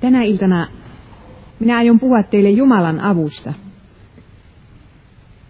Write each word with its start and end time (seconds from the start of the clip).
Tänä 0.00 0.22
iltana 0.22 0.68
minä 1.60 1.76
aion 1.76 2.00
puhua 2.00 2.22
teille 2.22 2.50
Jumalan 2.50 3.00
avusta. 3.00 3.54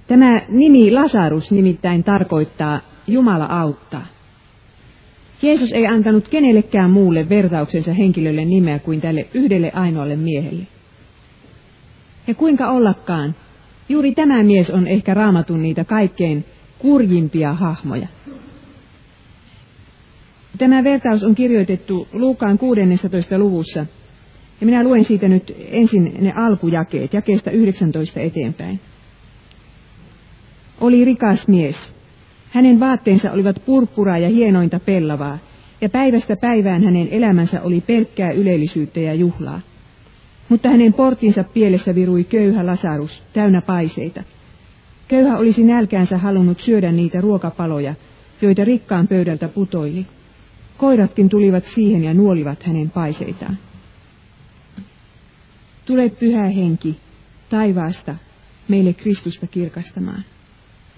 Tämä 0.07 0.41
nimi 0.49 0.91
Lasarus 0.91 1.53
nimittäin 1.53 2.05
tarkoittaa 2.05 2.81
Jumala 3.07 3.47
auttaa. 3.47 4.07
Jeesus 5.43 5.73
ei 5.73 5.87
antanut 5.87 6.29
kenellekään 6.29 6.91
muulle 6.91 7.29
vertauksensa 7.29 7.93
henkilölle 7.93 8.45
nimeä 8.45 8.79
kuin 8.79 9.01
tälle 9.01 9.27
yhdelle 9.35 9.71
ainoalle 9.75 10.17
miehelle. 10.17 10.67
Ja 12.27 12.35
kuinka 12.35 12.71
ollakaan, 12.71 13.35
juuri 13.89 14.13
tämä 14.13 14.43
mies 14.43 14.71
on 14.71 14.87
ehkä 14.87 15.15
raamatun 15.15 15.63
niitä 15.63 15.85
kaikkein 15.85 16.45
kurjimpia 16.79 17.53
hahmoja. 17.53 18.09
Tämä 20.59 20.85
vertaus 20.85 21.25
on 21.25 21.35
kirjoitettu 21.35 22.09
Luukaan 22.13 22.59
16. 22.59 23.39
luvussa, 23.39 23.87
ja 24.61 24.67
minä 24.67 24.85
luen 24.85 25.05
siitä 25.05 25.29
nyt 25.29 25.57
ensin 25.71 26.15
ne 26.21 26.33
alkujakeet, 26.37 27.15
jakeesta 27.15 27.51
19 27.51 28.21
eteenpäin. 28.21 28.81
Oli 30.81 31.05
rikas 31.05 31.49
mies. 31.49 31.77
Hänen 32.51 32.81
vaatteensa 32.81 33.33
olivat 33.33 33.63
purppuraa 33.67 34.19
ja 34.19 34.29
hienointa 34.29 34.81
pellavaa, 34.81 35.39
ja 35.81 35.89
päivästä 35.89 36.37
päivään 36.37 36.85
hänen 36.85 37.09
elämänsä 37.11 37.63
oli 37.63 37.81
pelkkää 37.81 38.31
ylellisyyttä 38.31 39.01
ja 39.01 39.15
juhlaa. 39.15 39.61
Mutta 40.49 40.69
hänen 40.69 40.93
portinsa 40.93 41.45
pielessä 41.45 41.95
virui 41.95 42.25
köyhä 42.25 42.67
Lasarus, 42.67 43.23
täynnä 43.33 43.63
paiseita. 43.63 44.23
Köyhä 45.09 45.39
olisi 45.39 45.65
nälkäänsä 45.65 46.19
halunnut 46.19 46.61
syödä 46.61 46.93
niitä 46.93 47.21
ruokapaloja, 47.21 47.95
joita 48.43 48.65
rikkaan 48.65 49.09
pöydältä 49.09 49.49
putoili. 49.49 50.07
Koiratkin 50.79 51.29
tulivat 51.29 51.65
siihen 51.65 52.05
ja 52.05 52.15
nuolivat 52.15 52.63
hänen 52.63 52.91
paiseitaan. 52.91 53.59
Tule 55.89 56.09
pyhä 56.09 56.43
henki 56.43 56.97
taivaasta 57.51 58.15
meille 58.69 58.93
Kristusta 58.93 59.47
kirkastamaan. 59.47 60.25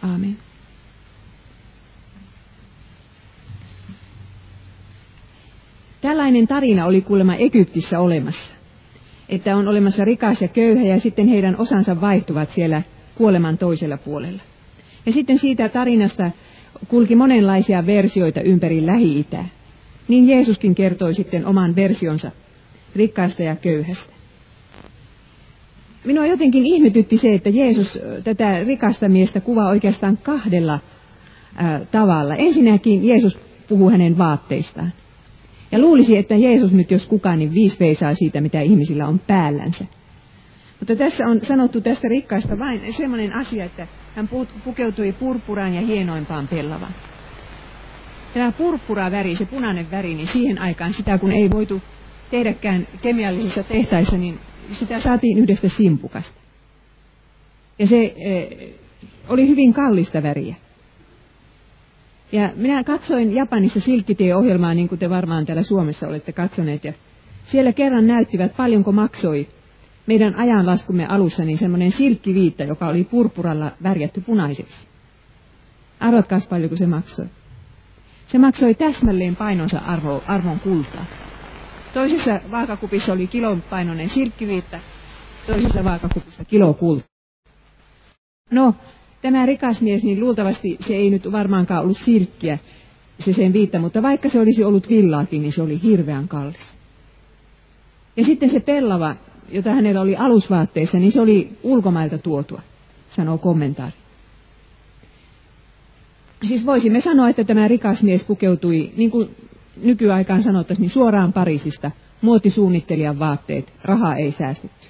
Aamen. 0.03 0.37
Tällainen 6.01 6.49
tarina 6.49 6.87
oli 6.87 7.01
kuulemma 7.01 7.35
Egyptissä 7.35 8.01
olemassa, 8.01 8.55
että 9.29 9.57
on 9.57 9.69
olemassa 9.69 10.05
rikas 10.05 10.43
ja 10.43 10.49
köyhä 10.49 10.83
ja 10.83 11.01
sitten 11.01 11.29
heidän 11.29 11.57
osansa 11.59 12.01
vaihtuvat 12.01 12.51
siellä 12.51 12.83
kuoleman 13.15 13.59
toisella 13.59 13.97
puolella. 13.97 14.43
Ja 15.07 15.13
sitten 15.13 15.39
siitä 15.39 15.69
tarinasta 15.69 16.31
kulki 16.89 17.17
monenlaisia 17.17 17.87
versioita 17.87 18.41
ympäri 18.41 18.87
Lähi-Itää. 18.87 19.49
Niin 20.09 20.29
Jeesuskin 20.29 20.75
kertoi 20.75 21.15
sitten 21.15 21.47
oman 21.47 21.77
versionsa 21.77 22.31
rikkaasta 22.97 23.43
ja 23.43 23.57
köyhästä. 23.57 24.20
Minua 26.05 26.27
jotenkin 26.27 26.67
ihmetytti 26.67 27.17
se, 27.17 27.35
että 27.35 27.49
Jeesus 27.49 27.99
tätä 28.25 28.59
rikasta 28.59 29.09
miestä 29.09 29.41
kuvaa 29.41 29.69
oikeastaan 29.69 30.19
kahdella 30.23 30.81
ää, 31.57 31.81
tavalla. 31.91 32.35
Ensinnäkin 32.35 33.05
Jeesus 33.09 33.41
puhuu 33.69 33.91
hänen 33.91 34.19
vaatteistaan. 34.19 34.93
Ja 35.73 35.79
luulisi, 35.79 36.17
että 36.17 36.37
Jeesus 36.37 36.73
nyt 36.73 36.91
jos 36.91 37.07
kukaan, 37.07 37.39
niin 37.39 37.55
viisi 37.55 37.81
veisaa 37.81 38.15
siitä, 38.15 38.41
mitä 38.41 38.61
ihmisillä 38.61 39.07
on 39.07 39.19
päällänsä. 39.19 39.85
Mutta 40.81 40.97
tässä 40.97 41.25
on 41.27 41.41
sanottu 41.43 41.81
tästä 41.81 42.09
rikkaasta 42.09 42.59
vain 42.59 42.81
semmoinen 42.93 43.37
asia, 43.37 43.65
että 43.65 43.87
hän 44.17 44.29
pukeutui 44.65 45.13
purpuraan 45.13 45.75
ja 45.75 45.81
hienoimpaan 45.81 46.49
pellavaan. 46.49 46.95
Tämä 48.35 48.53
purppura 48.53 49.11
väri, 49.11 49.37
se 49.37 49.45
punainen 49.45 49.91
väri, 49.91 50.15
niin 50.15 50.29
siihen 50.29 50.61
aikaan 50.61 50.93
sitä 50.93 51.19
kun 51.19 51.33
ei 51.33 51.51
voitu 51.51 51.83
tehdäkään 52.31 52.87
kemiallisissa 53.03 53.63
tehtaissa, 53.63 54.17
niin 54.17 54.39
sitä 54.75 55.01
saatiin 55.01 55.39
yhdestä 55.39 55.69
simpukasta. 55.69 56.41
Ja 57.79 57.87
se 57.87 58.05
e, 58.05 58.49
oli 59.29 59.49
hyvin 59.49 59.73
kallista 59.73 60.23
väriä. 60.23 60.55
Ja 62.33 62.53
minä 62.57 62.85
katsoin 62.85 63.35
Japanissa 63.35 63.81
Silkkitie-ohjelmaa, 63.81 64.75
niin 64.75 64.89
kuin 64.89 64.99
te 64.99 65.11
varmaan 65.11 65.47
täällä 65.47 65.63
Suomessa 65.63 66.09
olette 66.09 66.33
katsoneet. 66.33 66.85
Ja 66.85 66.93
siellä 67.45 67.73
kerran 67.73 68.07
näyttivät, 68.07 68.57
paljonko 68.57 68.93
maksoi 68.93 69.49
meidän 70.07 70.35
ajanlaskumme 70.35 71.07
alussa 71.07 71.45
niin 71.45 71.59
semmoinen 71.59 71.93
silkkiviitta, 71.93 72.65
joka 72.65 72.89
oli 72.89 73.05
purpuralla 73.05 73.73
värjätty 73.83 74.21
punaiseksi. 74.21 74.77
Arvatkaas 76.01 76.47
paljonko 76.47 76.77
se 76.77 76.87
maksoi. 76.87 77.27
Se 78.27 78.39
maksoi 78.39 78.75
täsmälleen 78.75 79.37
painonsa 79.37 79.79
arvo, 79.79 80.23
arvon 80.27 80.61
kultaa. 80.61 81.05
Toisessa 81.95 82.41
vaakakupissa 82.51 83.13
oli 83.13 83.27
kilon 83.27 83.63
painoinen 83.71 84.09
silkkiviitta, 84.09 84.79
toisessa 85.47 85.85
vaakakupissa 85.85 86.45
kilo 86.45 86.75
kulta. 86.75 87.05
No, 88.51 88.75
tämä 89.23 89.47
rikas 89.47 89.81
mies, 89.81 90.05
niin 90.05 90.21
luultavasti 90.21 90.77
se 90.81 90.95
ei 90.95 91.11
nyt 91.11 91.33
varmaankaan 91.33 91.83
ollut 91.83 91.99
silkkiä, 91.99 92.59
se 93.19 93.33
sen 93.33 93.53
viitta, 93.53 93.79
mutta 93.79 94.03
vaikka 94.03 94.29
se 94.29 94.41
olisi 94.41 94.65
ollut 94.65 94.89
villaakin, 94.89 95.43
niin 95.43 95.53
se 95.53 95.63
oli 95.63 95.83
hirveän 95.83 96.29
kallis. 96.29 96.81
Ja 98.17 98.25
sitten 98.25 98.51
se 98.51 98.61
pellava, 98.61 99.17
jota 99.49 99.71
hänellä 99.71 100.01
oli 100.01 100.17
alusvaatteissa, 100.17 100.99
niin 100.99 101.13
se 101.13 101.21
oli 101.21 101.59
ulkomailta 101.63 102.19
tuotua, 102.19 102.63
sanoo 103.11 103.39
kommentaari. 103.39 103.93
Siis 106.49 106.67
voisimme 106.67 107.01
sanoa, 107.01 107.29
että 107.29 107.45
tämä 107.45 107.69
rikas 107.69 108.03
mies 108.03 108.25
pukeutui, 108.25 108.93
niin 108.97 109.11
kuin 109.11 109.31
nykyaikaan 109.77 110.43
sanottaisiin, 110.43 110.83
niin 110.83 110.91
suoraan 110.91 111.33
Pariisista, 111.33 111.91
muotisuunnittelijan 112.21 113.19
vaatteet, 113.19 113.73
rahaa 113.85 114.17
ei 114.17 114.33
säästetty. 114.33 114.89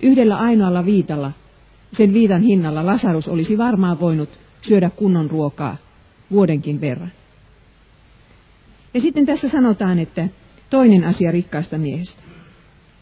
Yhdellä 0.00 0.36
ainoalla 0.36 0.84
viitalla, 0.84 1.32
sen 1.92 2.12
viitan 2.12 2.42
hinnalla, 2.42 2.86
Lasarus 2.86 3.28
olisi 3.28 3.58
varmaan 3.58 4.00
voinut 4.00 4.28
syödä 4.60 4.90
kunnon 4.90 5.30
ruokaa 5.30 5.76
vuodenkin 6.30 6.80
verran. 6.80 7.12
Ja 8.94 9.00
sitten 9.00 9.26
tässä 9.26 9.48
sanotaan, 9.48 9.98
että 9.98 10.28
toinen 10.70 11.04
asia 11.04 11.30
rikkaasta 11.30 11.78
miehestä. 11.78 12.22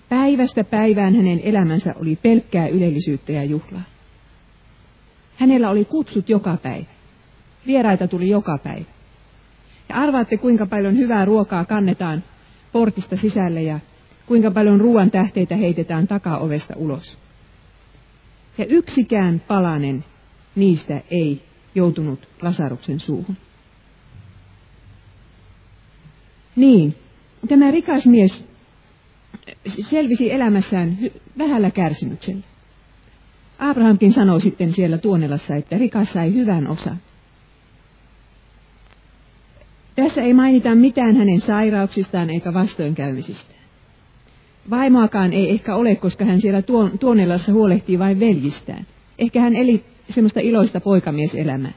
Päivästä 0.09 0.65
päivään 0.65 1.15
hänen 1.15 1.41
elämänsä 1.45 1.95
oli 2.01 2.17
pelkkää 2.17 2.69
ylellisyyttä 2.69 3.33
ja 3.33 3.45
juhlaa. 3.45 3.83
Hänellä 5.37 5.71
oli 5.71 5.85
kutsut 5.85 6.29
joka 6.29 6.57
päivä. 6.63 6.87
Vieraita 7.67 8.09
tuli 8.09 8.29
joka 8.29 8.59
päivä. 8.65 8.85
Arvaatte, 9.95 10.37
kuinka 10.37 10.67
paljon 10.67 10.97
hyvää 10.97 11.25
ruokaa 11.25 11.65
kannetaan 11.65 12.25
portista 12.73 13.17
sisälle 13.17 13.63
ja 13.63 13.81
kuinka 14.27 14.51
paljon 14.51 14.81
ruoan 14.81 15.11
tähteitä 15.11 15.57
heitetään 15.57 16.07
takaovesta 16.07 16.75
ulos. 16.77 17.19
Ja 18.59 18.67
yksikään 18.69 19.43
palanen 19.49 20.05
niistä 20.55 21.01
ei 21.11 21.43
joutunut 21.75 22.29
Lasaruksen 22.43 23.01
suuhun. 23.01 23.37
Niin, 26.57 26.95
tämä 27.49 27.71
rikas 27.71 28.07
mies 28.07 28.45
selvisi 29.91 30.33
elämässään 30.33 30.99
vähällä 31.39 31.71
kärsimyksellä. 31.71 32.43
Abrahamkin 33.59 34.13
sanoi 34.13 34.41
sitten 34.41 34.73
siellä 34.73 34.99
Tuonelassa, 34.99 35.57
että 35.57 35.79
rikas 35.79 36.13
sai 36.13 36.35
hyvän 36.35 36.67
osan. 36.67 37.01
Tässä 39.95 40.23
ei 40.23 40.35
mainita 40.35 40.75
mitään 40.75 41.17
hänen 41.17 41.41
sairauksistaan 41.41 42.31
eikä 42.31 42.55
vastoinkäymisistään. 42.55 43.61
Vaimoakaan 44.71 45.33
ei 45.33 45.51
ehkä 45.51 45.77
ole, 45.77 45.97
koska 45.97 46.25
hän 46.25 46.41
siellä 46.41 46.63
tuon, 46.63 46.99
Tuonelassa 46.99 47.53
huolehtii 47.53 47.99
vain 47.99 48.21
veljistään. 48.21 48.87
Ehkä 49.19 49.41
hän 49.41 49.57
eli 49.57 49.85
semmoista 50.09 50.41
iloista 50.41 50.81
poikamieselämää. 50.81 51.73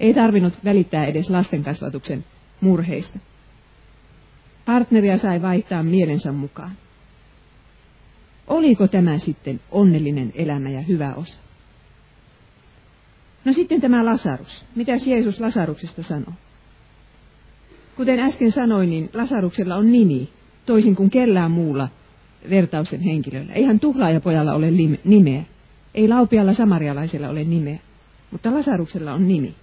Ei 0.00 0.14
tarvinnut 0.14 0.54
välittää 0.64 1.04
edes 1.04 1.30
lastenkasvatuksen 1.30 2.24
murheista. 2.60 3.18
Partneria 4.64 5.18
sai 5.18 5.42
vaihtaa 5.42 5.82
mielensä 5.82 6.32
mukaan. 6.32 6.72
Oliko 8.46 8.88
tämä 8.88 9.18
sitten 9.18 9.60
onnellinen 9.70 10.32
elämä 10.34 10.70
ja 10.70 10.80
hyvä 10.80 11.14
osa? 11.14 11.40
No 13.44 13.52
sitten 13.52 13.80
tämä 13.80 14.04
Lasarus. 14.04 14.66
Mitä 14.76 14.92
Jeesus 15.06 15.40
Lasaruksesta 15.40 16.02
sanoo? 16.02 16.34
Kuten 17.96 18.20
äsken 18.20 18.52
sanoin, 18.52 18.90
niin 18.90 19.10
Lasaruksella 19.14 19.76
on 19.76 19.92
nimi, 19.92 20.28
toisin 20.66 20.96
kuin 20.96 21.10
kellään 21.10 21.50
muulla 21.50 21.88
vertausten 22.50 23.00
henkilöllä. 23.00 23.52
Eihän 23.52 23.80
tuhlaajapojalla 23.80 24.54
ole 24.54 24.70
nimeä. 25.04 25.44
Ei 25.94 26.08
laupialla 26.08 26.52
samarialaisella 26.52 27.28
ole 27.28 27.44
nimeä. 27.44 27.78
Mutta 28.30 28.54
Lasaruksella 28.54 29.12
on 29.12 29.28
nimi. 29.28 29.54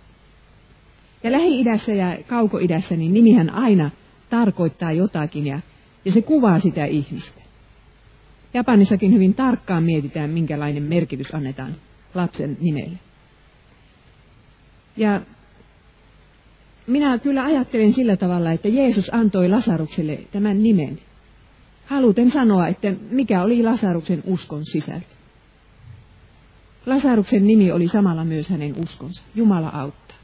Ja 1.24 1.31
Lähi-idässä 1.31 1.94
ja 1.94 2.18
Kauko-idässä 2.28 2.96
niin 2.96 3.14
nimihän 3.14 3.50
aina 3.50 3.92
tarkoittaa 4.30 4.92
jotakin 4.92 5.48
ja, 5.48 5.60
ja 6.06 6.12
se 6.12 6.22
kuvaa 6.22 6.60
sitä 6.60 6.86
ihmistä. 6.86 7.42
Japanissakin 8.54 9.14
hyvin 9.14 9.34
tarkkaan 9.34 9.84
mietitään, 9.84 10.30
minkälainen 10.30 10.84
merkitys 10.84 11.36
annetaan 11.36 11.75
lapsen 12.14 12.58
nimelle. 12.62 12.98
Ja 14.98 15.22
minä 16.89 17.18
kyllä 17.18 17.44
ajattelen 17.44 17.94
sillä 17.94 18.18
tavalla, 18.18 18.51
että 18.51 18.68
Jeesus 18.68 19.13
antoi 19.13 19.50
Lasarukselle 19.50 20.19
tämän 20.31 20.63
nimen. 20.63 21.00
haluten 21.86 22.31
sanoa, 22.31 22.68
että 22.68 22.94
mikä 23.12 23.44
oli 23.44 23.63
Lasaruksen 23.63 24.24
uskon 24.25 24.65
sisältö. 24.65 25.15
Lasaruksen 26.86 27.47
nimi 27.47 27.71
oli 27.71 27.88
samalla 27.88 28.25
myös 28.25 28.50
hänen 28.50 28.75
uskonsa, 28.83 29.24
Jumala 29.36 29.69
auttaa. 29.69 30.18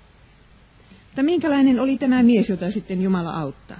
Mutta 1.06 1.24
minkälainen 1.24 1.80
oli 1.80 1.98
tämä 1.98 2.24
mies, 2.24 2.50
jota 2.50 2.72
sitten 2.72 3.02
Jumala 3.02 3.32
auttaa? 3.32 3.80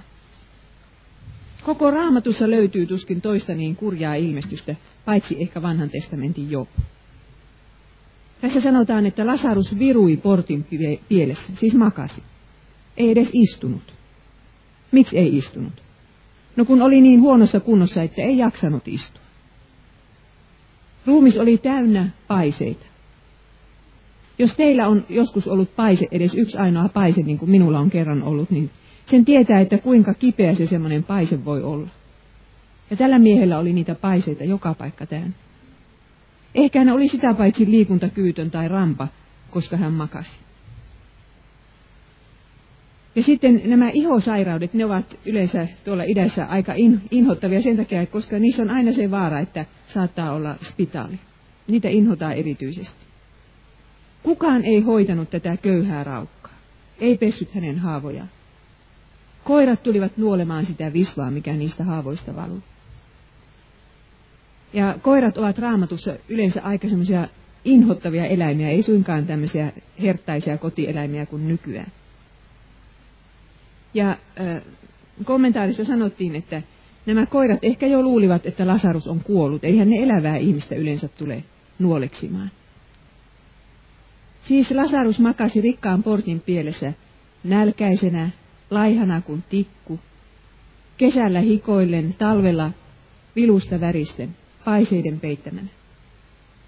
Koko 1.64 1.90
raamatussa 1.90 2.50
löytyy 2.50 2.86
tuskin 2.86 3.20
toista 3.20 3.54
niin 3.54 3.76
kurjaa 3.76 4.14
ilmestystä, 4.14 4.76
paitsi 5.04 5.36
ehkä 5.40 5.62
vanhan 5.62 5.90
testamentin 5.90 6.50
Job. 6.50 6.68
Tässä 8.40 8.60
sanotaan, 8.60 9.06
että 9.06 9.26
Lasarus 9.26 9.78
virui 9.78 10.16
portin 10.16 10.66
pielessä, 11.08 11.52
siis 11.54 11.74
makasi. 11.74 12.22
Ei 12.96 13.10
edes 13.10 13.30
istunut. 13.32 13.94
Miksi 14.92 15.18
ei 15.18 15.36
istunut? 15.36 15.82
No 16.56 16.64
kun 16.64 16.82
oli 16.82 17.00
niin 17.00 17.20
huonossa 17.20 17.60
kunnossa, 17.60 18.02
että 18.02 18.22
ei 18.22 18.38
jaksanut 18.38 18.88
istua. 18.88 19.22
Ruumis 21.06 21.38
oli 21.38 21.58
täynnä 21.58 22.10
paiseita. 22.28 22.86
Jos 24.38 24.56
teillä 24.56 24.88
on 24.88 25.06
joskus 25.08 25.48
ollut 25.48 25.76
paise, 25.76 26.06
edes 26.10 26.34
yksi 26.34 26.58
ainoa 26.58 26.88
paise, 26.88 27.22
niin 27.22 27.38
kuin 27.38 27.50
minulla 27.50 27.78
on 27.78 27.90
kerran 27.90 28.22
ollut, 28.22 28.50
niin 28.50 28.70
sen 29.06 29.24
tietää, 29.24 29.60
että 29.60 29.78
kuinka 29.78 30.14
kipeä 30.14 30.54
se 30.54 30.66
semmoinen 30.66 31.04
paise 31.04 31.44
voi 31.44 31.62
olla. 31.62 31.88
Ja 32.90 32.96
tällä 32.96 33.18
miehellä 33.18 33.58
oli 33.58 33.72
niitä 33.72 33.94
paiseita 33.94 34.44
joka 34.44 34.74
paikka 34.74 35.06
täynnä. 35.06 35.32
Ehkä 36.54 36.78
hän 36.78 36.90
oli 36.90 37.08
sitä 37.08 37.34
paitsi 37.34 37.70
liikuntakyytön 37.70 38.50
tai 38.50 38.68
rampa, 38.68 39.08
koska 39.50 39.76
hän 39.76 39.92
makasi. 39.92 40.45
Ja 43.16 43.22
sitten 43.22 43.62
nämä 43.64 43.90
ihosairaudet, 43.90 44.74
ne 44.74 44.84
ovat 44.84 45.18
yleensä 45.26 45.68
tuolla 45.84 46.02
idässä 46.02 46.44
aika 46.44 46.72
in, 46.76 47.00
inhottavia 47.10 47.62
sen 47.62 47.76
takia, 47.76 48.06
koska 48.06 48.38
niissä 48.38 48.62
on 48.62 48.70
aina 48.70 48.92
se 48.92 49.10
vaara, 49.10 49.40
että 49.40 49.66
saattaa 49.86 50.32
olla 50.32 50.56
spitaali. 50.62 51.18
Niitä 51.68 51.88
inhotaan 51.88 52.32
erityisesti. 52.32 53.06
Kukaan 54.22 54.64
ei 54.64 54.80
hoitanut 54.80 55.30
tätä 55.30 55.56
köyhää 55.56 56.04
raukkaa. 56.04 56.54
Ei 57.00 57.18
pessyt 57.18 57.54
hänen 57.54 57.78
haavojaan. 57.78 58.30
Koirat 59.44 59.82
tulivat 59.82 60.16
nuolemaan 60.16 60.64
sitä 60.64 60.92
visvaa, 60.92 61.30
mikä 61.30 61.52
niistä 61.52 61.84
haavoista 61.84 62.36
valuu. 62.36 62.62
Ja 64.72 64.98
koirat 65.02 65.38
ovat 65.38 65.58
raamatussa 65.58 66.16
yleensä 66.28 66.62
aika 66.62 66.88
semmoisia 66.88 67.28
inhottavia 67.64 68.26
eläimiä, 68.26 68.68
ei 68.68 68.82
suinkaan 68.82 69.26
tämmöisiä 69.26 69.72
herttaisia 70.02 70.58
kotieläimiä 70.58 71.26
kuin 71.26 71.48
nykyään. 71.48 71.92
Ja 73.96 74.16
kommentaarissa 75.24 75.84
sanottiin, 75.84 76.36
että 76.36 76.62
nämä 77.06 77.26
koirat 77.26 77.58
ehkä 77.64 77.86
jo 77.86 78.02
luulivat, 78.02 78.46
että 78.46 78.66
Lasarus 78.66 79.08
on 79.08 79.20
kuollut. 79.20 79.64
Eihän 79.64 79.90
ne 79.90 79.96
elävää 80.02 80.36
ihmistä 80.36 80.74
yleensä 80.74 81.08
tule 81.08 81.44
nuoleksimaan. 81.78 82.50
Siis 84.42 84.70
Lasarus 84.70 85.18
makasi 85.18 85.60
rikkaan 85.60 86.02
portin 86.02 86.40
pielessä, 86.40 86.92
nälkäisenä, 87.44 88.30
laihana 88.70 89.20
kuin 89.20 89.44
tikku, 89.48 90.00
kesällä 90.96 91.40
hikoillen, 91.40 92.14
talvella 92.18 92.70
vilusta 93.36 93.80
väristen, 93.80 94.36
paiseiden 94.64 95.20
peittämänä. 95.20 95.68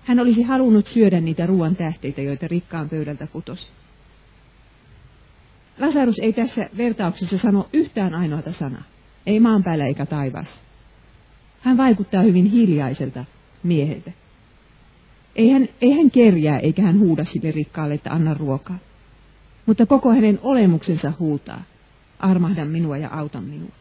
Hän 0.05 0.21
olisi 0.21 0.43
halunnut 0.43 0.87
syödä 0.87 1.21
niitä 1.21 1.47
ruoan 1.47 1.77
tähteitä, 1.77 2.23
joita 2.23 2.49
rikkaan 2.49 2.89
pöydältä 2.89 3.27
putosi. 3.27 3.69
Lasarus 5.79 6.19
ei 6.19 6.33
tässä 6.33 6.69
vertauksessa 6.77 7.39
sano 7.39 7.69
yhtään 7.73 8.15
ainoata 8.15 8.53
sanaa. 8.53 8.83
Ei 9.27 9.41
maan 9.41 9.65
päällä 9.65 9.87
eikä 9.87 10.07
taivaassa. 10.07 10.61
Hän 11.61 11.77
vaikuttaa 11.77 12.23
hyvin 12.23 12.47
hiljaiselta 12.47 13.25
mieheltä. 13.63 14.13
Ei 15.37 15.51
hän, 15.51 15.69
ei 15.81 15.93
hän 15.93 16.11
kerjää 16.11 16.59
eikä 16.59 16.83
hän 16.83 16.99
huuda 16.99 17.25
sille 17.25 17.51
rikkaalle, 17.51 17.95
että 17.95 18.13
anna 18.13 18.35
ruokaa. 18.35 18.79
Mutta 19.67 19.87
koko 19.87 20.13
hänen 20.13 20.39
olemuksensa 20.43 21.13
huutaa. 21.19 21.63
Armahda 22.19 22.65
minua 22.65 22.97
ja 22.97 23.09
auta 23.13 23.41
minua. 23.41 23.73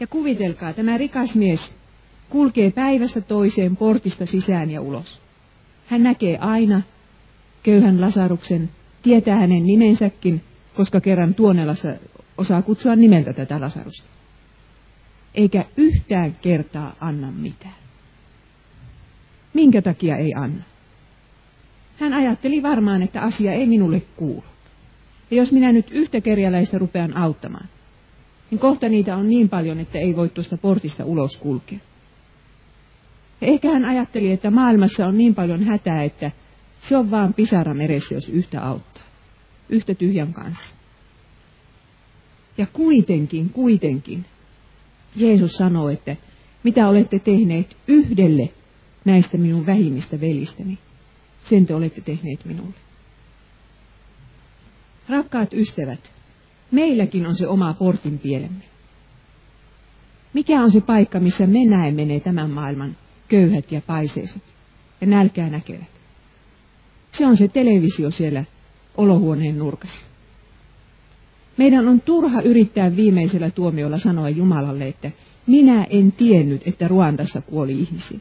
Ja 0.00 0.06
kuvitelkaa, 0.06 0.72
tämä 0.72 0.98
rikas 0.98 1.34
mies 1.34 1.74
kulkee 2.30 2.70
päivästä 2.70 3.20
toiseen 3.20 3.76
portista 3.76 4.26
sisään 4.26 4.70
ja 4.70 4.80
ulos. 4.80 5.22
Hän 5.86 6.02
näkee 6.02 6.38
aina 6.38 6.82
köyhän 7.62 8.00
Lasaruksen 8.00 8.70
tietää 9.02 9.36
hänen 9.36 9.66
nimensäkin, 9.66 10.42
koska 10.74 11.00
kerran 11.00 11.34
Tuonelassa 11.34 11.88
osaa 12.38 12.62
kutsua 12.62 12.96
nimeltä 12.96 13.32
tätä 13.32 13.60
Lasarusta. 13.60 14.08
Eikä 15.34 15.64
yhtään 15.76 16.36
kertaa 16.42 16.94
anna 17.00 17.32
mitään. 17.32 17.74
Minkä 19.54 19.82
takia 19.82 20.16
ei 20.16 20.34
anna? 20.36 20.62
Hän 22.00 22.14
ajatteli 22.14 22.62
varmaan, 22.62 23.02
että 23.02 23.20
asia 23.20 23.52
ei 23.52 23.66
minulle 23.66 24.02
kuulu. 24.16 24.44
Ja 25.30 25.36
jos 25.36 25.52
minä 25.52 25.72
nyt 25.72 25.90
yhtä 25.90 26.20
kerjäläistä 26.20 26.78
rupean 26.78 27.16
auttamaan, 27.16 27.68
niin 28.50 28.58
kohta 28.58 28.88
niitä 28.88 29.16
on 29.16 29.28
niin 29.28 29.48
paljon, 29.48 29.80
että 29.80 29.98
ei 29.98 30.16
voi 30.16 30.28
tuosta 30.28 30.56
portista 30.56 31.04
ulos 31.04 31.36
kulkea. 31.36 31.78
Ja 33.40 33.46
ehkä 33.46 33.72
hän 33.72 33.84
ajatteli, 33.84 34.32
että 34.32 34.50
maailmassa 34.50 35.06
on 35.06 35.18
niin 35.18 35.34
paljon 35.34 35.64
hätää, 35.64 36.02
että 36.02 36.30
se 36.88 36.96
on 36.96 37.10
vaan 37.10 37.34
pisara 37.34 37.74
meressä, 37.74 38.14
jos 38.14 38.28
yhtä 38.28 38.62
auttaa. 38.62 39.04
Yhtä 39.68 39.94
tyhjän 39.94 40.32
kanssa. 40.32 40.74
Ja 42.58 42.66
kuitenkin, 42.72 43.50
kuitenkin, 43.50 44.24
Jeesus 45.16 45.52
sanoo, 45.52 45.88
että 45.88 46.16
mitä 46.62 46.88
olette 46.88 47.18
tehneet 47.18 47.76
yhdelle 47.86 48.48
näistä 49.04 49.38
minun 49.38 49.66
vähimmistä 49.66 50.20
velistäni, 50.20 50.78
sen 51.44 51.66
te 51.66 51.74
olette 51.74 52.00
tehneet 52.00 52.44
minulle. 52.44 52.74
Rakkaat 55.08 55.52
ystävät, 55.52 56.12
meilläkin 56.70 57.26
on 57.26 57.34
se 57.34 57.48
oma 57.48 57.74
portin 57.74 58.18
pielemme. 58.18 58.64
Mikä 60.32 60.62
on 60.62 60.70
se 60.70 60.80
paikka, 60.80 61.20
missä 61.20 61.46
me 61.46 61.64
näemme 61.64 62.20
tämän 62.20 62.50
maailman 62.50 62.96
köyhät 63.28 63.72
ja 63.72 63.80
paiseiset 63.80 64.42
ja 65.00 65.06
nälkää 65.06 65.50
näkevät? 65.50 65.99
Se 67.12 67.26
on 67.26 67.36
se 67.36 67.48
televisio 67.48 68.10
siellä 68.10 68.44
olohuoneen 68.96 69.58
nurkassa. 69.58 70.00
Meidän 71.56 71.88
on 71.88 72.00
turha 72.00 72.42
yrittää 72.42 72.96
viimeisellä 72.96 73.50
tuomiolla 73.50 73.98
sanoa 73.98 74.28
Jumalalle, 74.28 74.88
että 74.88 75.10
minä 75.46 75.84
en 75.84 76.12
tiennyt, 76.12 76.62
että 76.66 76.88
Ruandassa 76.88 77.40
kuoli 77.40 77.72
ihmisiä. 77.72 78.18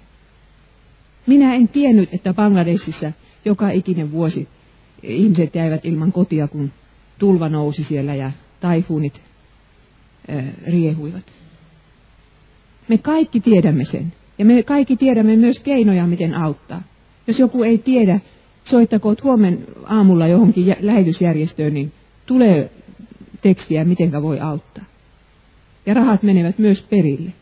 Minä 1.28 1.56
en 1.56 1.68
tiennyt, 1.68 2.10
että 2.14 2.34
Bangladesissa 2.34 3.12
joka 3.46 3.70
ikinen 3.70 4.12
vuosi 4.12 4.48
ihmiset 5.04 5.56
jäivät 5.56 5.86
ilman 5.86 6.12
kotia, 6.12 6.48
kun 6.48 6.72
tulva 7.20 7.50
nousi 7.50 7.84
siellä 7.84 8.16
ja 8.16 8.32
taifuunit 8.60 9.22
riehuivat. 10.68 11.34
Me 12.88 12.98
kaikki 12.98 13.40
tiedämme 13.40 13.86
sen. 13.86 14.14
Ja 14.38 14.46
me 14.46 14.64
kaikki 14.64 14.98
tiedämme 14.98 15.36
myös 15.36 15.60
keinoja, 15.60 16.08
miten 16.08 16.34
auttaa. 16.34 16.82
Jos 17.28 17.40
joku 17.40 17.64
ei 17.64 17.78
tiedä, 17.78 18.20
soittakoot 18.70 19.24
huomen 19.24 19.66
aamulla 19.86 20.28
johonkin 20.28 20.76
lähetysjärjestöön, 20.80 21.74
niin 21.74 21.92
tulee 22.26 22.72
tekstiä, 23.42 23.86
miten 23.86 24.12
voi 24.22 24.40
auttaa. 24.40 24.86
Ja 25.86 25.94
rahat 25.94 26.24
menevät 26.24 26.60
myös 26.60 26.82
perille. 26.82 27.34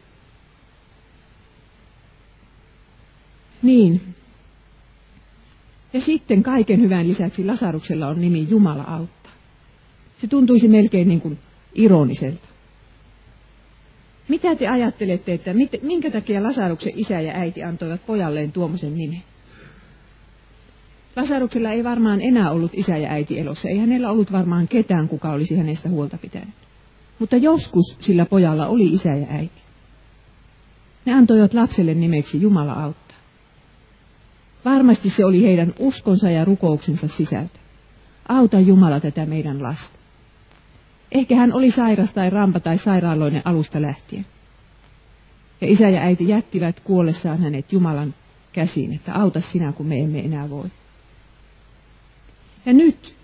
Niin. 3.61 4.01
Ja 5.93 6.01
sitten 6.01 6.43
kaiken 6.43 6.81
hyvän 6.81 7.07
lisäksi 7.07 7.45
Lasaruksella 7.45 8.07
on 8.07 8.21
nimi 8.21 8.47
Jumala 8.49 8.83
auttaa. 8.83 9.31
Se 10.21 10.27
tuntuisi 10.27 10.67
melkein 10.67 11.07
niin 11.07 11.21
kuin 11.21 11.37
ironiselta. 11.75 12.47
Mitä 14.27 14.55
te 14.55 14.67
ajattelette, 14.67 15.33
että 15.33 15.51
minkä 15.81 16.11
takia 16.11 16.43
Lasaruksen 16.43 16.93
isä 16.95 17.21
ja 17.21 17.33
äiti 17.33 17.63
antoivat 17.63 18.05
pojalleen 18.05 18.51
tuommoisen 18.51 18.95
nimen? 18.95 19.23
Lasaruksella 21.17 21.71
ei 21.71 21.83
varmaan 21.83 22.21
enää 22.21 22.51
ollut 22.51 22.71
isä 22.73 22.97
ja 22.97 23.09
äiti 23.09 23.39
elossa, 23.39 23.69
ei 23.69 23.77
hänellä 23.77 24.11
ollut 24.11 24.31
varmaan 24.31 24.67
ketään, 24.67 25.07
kuka 25.07 25.29
olisi 25.29 25.57
hänestä 25.57 25.89
huolta 25.89 26.17
pitänyt. 26.17 26.55
Mutta 27.19 27.37
joskus 27.37 27.97
sillä 27.99 28.25
pojalla 28.25 28.67
oli 28.67 28.93
isä 28.93 29.09
ja 29.09 29.27
äiti. 29.29 29.61
Ne 31.05 31.13
antoivat 31.13 31.53
lapselle 31.53 31.93
nimeksi 31.93 32.41
Jumala 32.41 32.73
auttaa. 32.73 33.17
Varmasti 34.65 35.09
se 35.09 35.25
oli 35.25 35.43
heidän 35.43 35.73
uskonsa 35.79 36.29
ja 36.29 36.45
rukouksensa 36.45 37.07
sisältö. 37.07 37.59
Auta 38.29 38.59
Jumala 38.59 38.99
tätä 38.99 39.25
meidän 39.25 39.63
lasta. 39.63 39.99
Ehkä 41.11 41.35
hän 41.35 41.53
oli 41.53 41.71
sairas 41.71 42.13
tai 42.13 42.29
rampa 42.29 42.59
tai 42.59 42.77
sairaaloinen 42.77 43.41
alusta 43.45 43.81
lähtien. 43.81 44.25
Ja 45.61 45.67
isä 45.67 45.89
ja 45.89 46.01
äiti 46.01 46.27
jättivät 46.27 46.79
kuollessaan 46.79 47.41
hänet 47.41 47.73
Jumalan 47.73 48.13
käsiin, 48.53 48.93
että 48.93 49.13
auta 49.13 49.41
sinä, 49.41 49.71
kun 49.71 49.87
me 49.87 49.95
emme 49.99 50.19
enää 50.19 50.49
voi. 50.49 50.69
Ja 52.67 52.73
nyt 52.73 53.15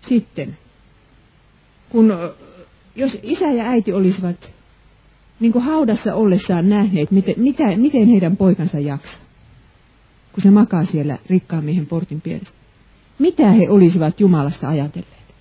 sitten, 0.00 0.58
kun 1.88 2.12
jos 2.96 3.18
isä 3.22 3.52
ja 3.52 3.64
äiti 3.64 3.92
olisivat 3.92 4.54
niin 5.40 5.52
kuin 5.52 5.64
haudassa 5.64 6.14
ollessaan 6.14 6.68
nähneet, 6.68 7.10
miten, 7.10 7.34
mitä, 7.36 7.64
miten 7.76 8.08
heidän 8.08 8.36
poikansa 8.36 8.80
jaksaa, 8.80 9.26
kun 10.32 10.42
se 10.42 10.50
makaa 10.50 10.84
siellä 10.84 11.18
rikkaan 11.26 11.64
miehen 11.64 11.86
portin 11.86 12.20
pielessä. 12.20 12.54
Mitä 13.18 13.50
he 13.50 13.70
olisivat 13.70 14.20
Jumalasta 14.20 14.68
ajatelleet? 14.68 15.34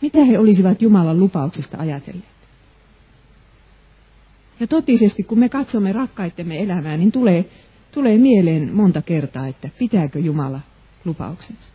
Mitä 0.00 0.24
he 0.24 0.38
olisivat 0.38 0.82
Jumalan 0.82 1.20
lupauksesta 1.20 1.78
ajatelleet? 1.78 2.32
Ja 4.60 4.66
totisesti, 4.66 5.22
kun 5.22 5.38
me 5.38 5.48
katsomme 5.48 5.92
rakkaittemme 5.92 6.62
elämää, 6.62 6.96
niin 6.96 7.12
tulee, 7.12 7.44
tulee 7.92 8.18
mieleen 8.18 8.74
monta 8.74 9.02
kertaa, 9.02 9.46
että 9.46 9.68
pitääkö 9.78 10.18
Jumala 10.18 10.60
lupauksensa? 11.04 11.70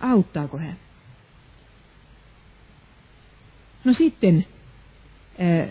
Auttaako 0.00 0.58
hän? 0.58 0.76
No 3.84 3.92
sitten 3.92 4.46
äh, 5.40 5.68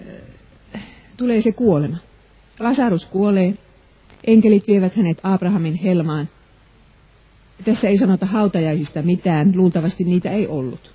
tulee 1.18 1.42
se 1.42 1.52
kuolema. 1.52 1.98
Lasarus 2.60 3.06
kuolee, 3.06 3.54
enkelit 4.28 4.68
vievät 4.68 4.96
hänet 4.96 5.18
Abrahamin 5.24 5.76
helmaan. 5.76 6.30
Tässä 7.66 7.88
ei 7.88 7.98
sanota 7.98 8.26
hautajaisista 8.26 9.02
mitään, 9.02 9.52
luultavasti 9.56 10.04
niitä 10.04 10.32
ei 10.32 10.48
ollut, 10.48 10.94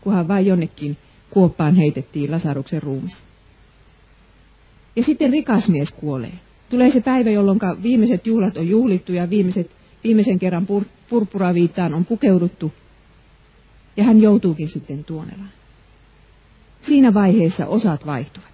kunhan 0.00 0.28
vain 0.28 0.46
jonnekin 0.46 0.96
kuoppaan 1.30 1.76
heitettiin 1.76 2.30
Lasaruksen 2.30 2.82
ruumis. 2.82 3.16
Ja 4.96 5.02
sitten 5.02 5.30
rikas 5.30 5.68
mies 5.68 5.92
kuolee. 5.92 6.32
Tulee 6.70 6.90
se 6.90 7.00
päivä, 7.00 7.30
jolloin 7.30 7.58
viimeiset 7.82 8.26
juhlat 8.26 8.56
on 8.56 8.68
juhlittu 8.68 9.12
ja 9.12 9.30
viimeiset, 9.30 9.70
viimeisen 10.04 10.38
kerran 10.38 10.66
pur, 10.66 10.84
purpuraviittaan 11.10 11.94
on 11.94 12.04
pukeuduttu. 12.04 12.72
Ja 13.96 14.04
hän 14.04 14.20
joutuukin 14.20 14.68
sitten 14.68 15.04
tuonelaan. 15.04 15.50
Siinä 16.80 17.14
vaiheessa 17.14 17.66
osat 17.66 18.06
vaihtuvat. 18.06 18.52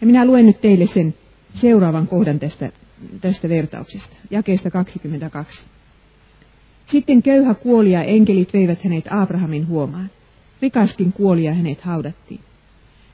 Ja 0.00 0.06
minä 0.06 0.26
luen 0.26 0.46
nyt 0.46 0.60
teille 0.60 0.86
sen 0.86 1.14
seuraavan 1.54 2.08
kohdan 2.08 2.38
tästä, 2.38 2.72
tästä 3.20 3.48
vertauksesta, 3.48 4.16
jakeesta 4.30 4.70
22. 4.70 5.64
Sitten 6.86 7.22
köyhä 7.22 7.54
kuoli 7.54 7.92
ja 7.92 8.02
enkelit 8.02 8.52
veivät 8.52 8.84
hänet 8.84 9.04
Abrahamin 9.10 9.68
huomaan. 9.68 10.10
Rikaskin 10.62 11.12
kuoli 11.12 11.44
ja 11.44 11.54
hänet 11.54 11.80
haudattiin. 11.80 12.40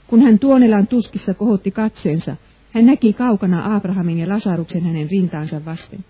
Kun 0.07 0.23
hän 0.23 0.39
tuonelan 0.39 0.87
tuskissa 0.87 1.35
kohotti 1.35 1.71
katseensa, 1.71 2.37
hän 2.73 2.87
näki 2.87 3.13
kaukana 3.13 3.77
Abrahamin 3.77 4.19
ja 4.19 4.29
Lasaruksen 4.29 4.83
hänen 4.83 5.11
rintaansa 5.11 5.65
vasten. 5.65 6.05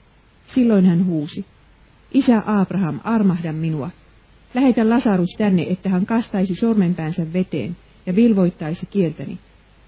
Silloin 0.46 0.86
hän 0.86 1.06
huusi, 1.06 1.44
Isä 2.14 2.42
Abraham, 2.46 3.00
armahda 3.04 3.52
minua. 3.52 3.90
Lähetä 4.54 4.90
Lasarus 4.90 5.34
tänne, 5.38 5.66
että 5.70 5.88
hän 5.88 6.06
kastaisi 6.06 6.54
sormenpäänsä 6.54 7.32
veteen 7.32 7.76
ja 8.06 8.16
vilvoittaisi 8.16 8.86
kieltäni. 8.86 9.38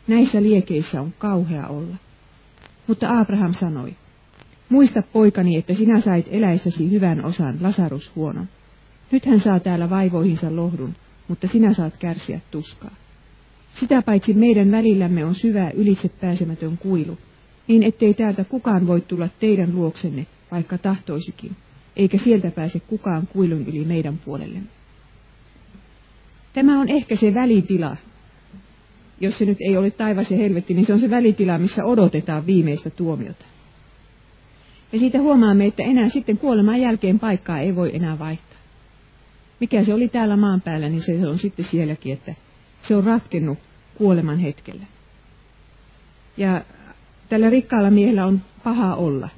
Näissä 0.08 0.42
liekeissä 0.42 1.00
on 1.00 1.12
kauhea 1.18 1.68
olla. 1.68 1.96
Mutta 2.86 3.20
Abraham 3.20 3.52
sanoi, 3.52 3.94
muista 4.68 5.02
poikani, 5.02 5.56
että 5.56 5.74
sinä 5.74 6.00
sait 6.00 6.26
eläissäsi 6.30 6.90
hyvän 6.90 7.24
osan, 7.24 7.58
Lasarus 7.60 8.16
huonon. 8.16 8.48
Nyt 9.10 9.26
hän 9.26 9.40
saa 9.40 9.60
täällä 9.60 9.90
vaivoihinsa 9.90 10.56
lohdun, 10.56 10.94
mutta 11.28 11.46
sinä 11.46 11.72
saat 11.72 11.96
kärsiä 11.96 12.40
tuskaa. 12.50 12.94
Sitä 13.74 14.02
paitsi 14.02 14.34
meidän 14.34 14.70
välillämme 14.70 15.24
on 15.24 15.34
syvä 15.34 15.70
ylitse 15.70 16.08
pääsemätön 16.08 16.78
kuilu, 16.78 17.18
niin 17.68 17.82
ettei 17.82 18.14
täältä 18.14 18.44
kukaan 18.44 18.86
voi 18.86 19.00
tulla 19.00 19.28
teidän 19.40 19.74
luoksenne, 19.74 20.26
vaikka 20.54 20.78
tahtoisikin, 20.78 21.56
eikä 21.96 22.18
sieltä 22.18 22.50
pääse 22.50 22.80
kukaan 22.80 23.26
kuilun 23.26 23.66
yli 23.66 23.84
meidän 23.84 24.18
puolellemme. 24.18 24.68
Tämä 26.52 26.80
on 26.80 26.88
ehkä 26.88 27.16
se 27.16 27.34
välitila, 27.34 27.96
jos 29.20 29.38
se 29.38 29.44
nyt 29.44 29.58
ei 29.60 29.76
ole 29.76 29.90
taivas 29.90 30.30
ja 30.30 30.36
helvetti, 30.36 30.74
niin 30.74 30.86
se 30.86 30.92
on 30.92 31.00
se 31.00 31.10
välitila, 31.10 31.58
missä 31.58 31.84
odotetaan 31.84 32.46
viimeistä 32.46 32.90
tuomiota. 32.90 33.44
Ja 34.92 34.98
siitä 34.98 35.18
huomaamme, 35.18 35.66
että 35.66 35.82
enää 35.82 36.08
sitten 36.08 36.38
kuoleman 36.38 36.80
jälkeen 36.80 37.18
paikkaa 37.18 37.58
ei 37.58 37.76
voi 37.76 37.96
enää 37.96 38.18
vaihtaa. 38.18 38.58
Mikä 39.60 39.84
se 39.84 39.94
oli 39.94 40.08
täällä 40.08 40.36
maan 40.36 40.60
päällä, 40.60 40.88
niin 40.88 41.02
se 41.02 41.28
on 41.28 41.38
sitten 41.38 41.64
sielläkin, 41.64 42.12
että 42.12 42.34
se 42.82 42.96
on 42.96 43.04
ratkennut 43.04 43.58
kuoleman 43.94 44.38
hetkellä. 44.38 44.86
Ja 46.36 46.64
tällä 47.28 47.50
rikkaalla 47.50 47.90
miehellä 47.90 48.26
on 48.26 48.40
paha 48.64 48.94
olla. 48.94 49.28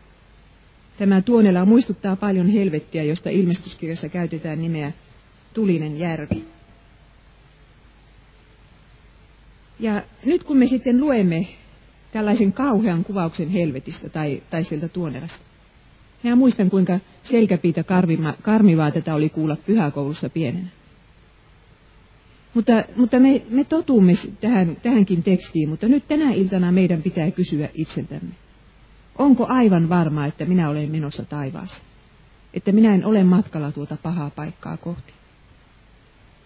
Tämä 0.99 1.23
tuonela 1.23 1.65
muistuttaa 1.65 2.17
paljon 2.17 2.49
helvettiä, 2.49 3.03
josta 3.03 3.31
ilmestyskirjassa 3.31 4.09
käytetään 4.09 4.63
nimeä 4.63 4.93
tulinen 5.55 5.99
järvi. 5.99 6.45
Ja 9.81 10.03
nyt 10.25 10.45
kun 10.45 10.57
me 10.57 10.67
sitten 10.67 11.01
luemme 11.01 11.49
tällaisen 12.13 12.53
kauhean 12.53 13.05
kuvauksen 13.05 13.49
helvetistä 13.49 14.09
tai, 14.09 14.43
tai 14.51 14.65
sieltä 14.65 14.89
tuonelasta, 14.89 15.39
minä 16.23 16.37
muistan 16.37 16.71
kuinka 16.71 17.01
selkäpiitä 17.23 17.85
karmivaa 18.43 18.91
tätä 18.91 19.15
oli 19.15 19.29
kuulla 19.29 19.57
pyhäkoulussa 19.57 20.31
pienenä. 20.31 20.69
Mutta, 22.55 22.85
mutta 22.97 23.21
me, 23.21 23.43
me 23.51 23.65
totumme 23.65 24.13
tähän, 24.41 24.77
tähänkin 24.83 25.23
tekstiin, 25.23 25.69
mutta 25.69 25.89
nyt 25.89 26.09
tänä 26.09 26.33
iltana 26.33 26.73
meidän 26.73 27.03
pitää 27.03 27.31
kysyä 27.31 27.69
itseltämme. 27.75 28.35
Onko 29.19 29.47
aivan 29.49 29.89
varma, 29.89 30.27
että 30.27 30.45
minä 30.45 30.69
olen 30.69 30.91
menossa 30.91 31.25
taivaassa? 31.25 31.83
Että 32.55 32.73
minä 32.73 32.95
en 32.95 33.05
ole 33.05 33.25
matkalla 33.25 33.73
tuota 33.73 33.97
pahaa 34.03 34.31
paikkaa 34.31 34.77
kohti? 34.77 35.13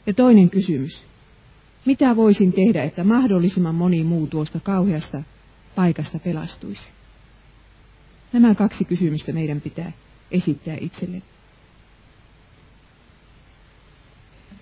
Ja 0.06 0.14
toinen 0.14 0.50
kysymys. 0.50 1.04
Mitä 1.84 2.16
voisin 2.16 2.52
tehdä, 2.52 2.82
että 2.82 3.04
mahdollisimman 3.04 3.74
moni 3.74 4.04
muu 4.04 4.26
tuosta 4.26 4.60
kauheasta 4.60 5.22
paikasta 5.74 6.18
pelastuisi? 6.18 6.90
Nämä 8.32 8.54
kaksi 8.54 8.84
kysymystä 8.84 9.32
meidän 9.32 9.60
pitää 9.60 9.92
esittää 10.30 10.76
itselle. 10.80 11.22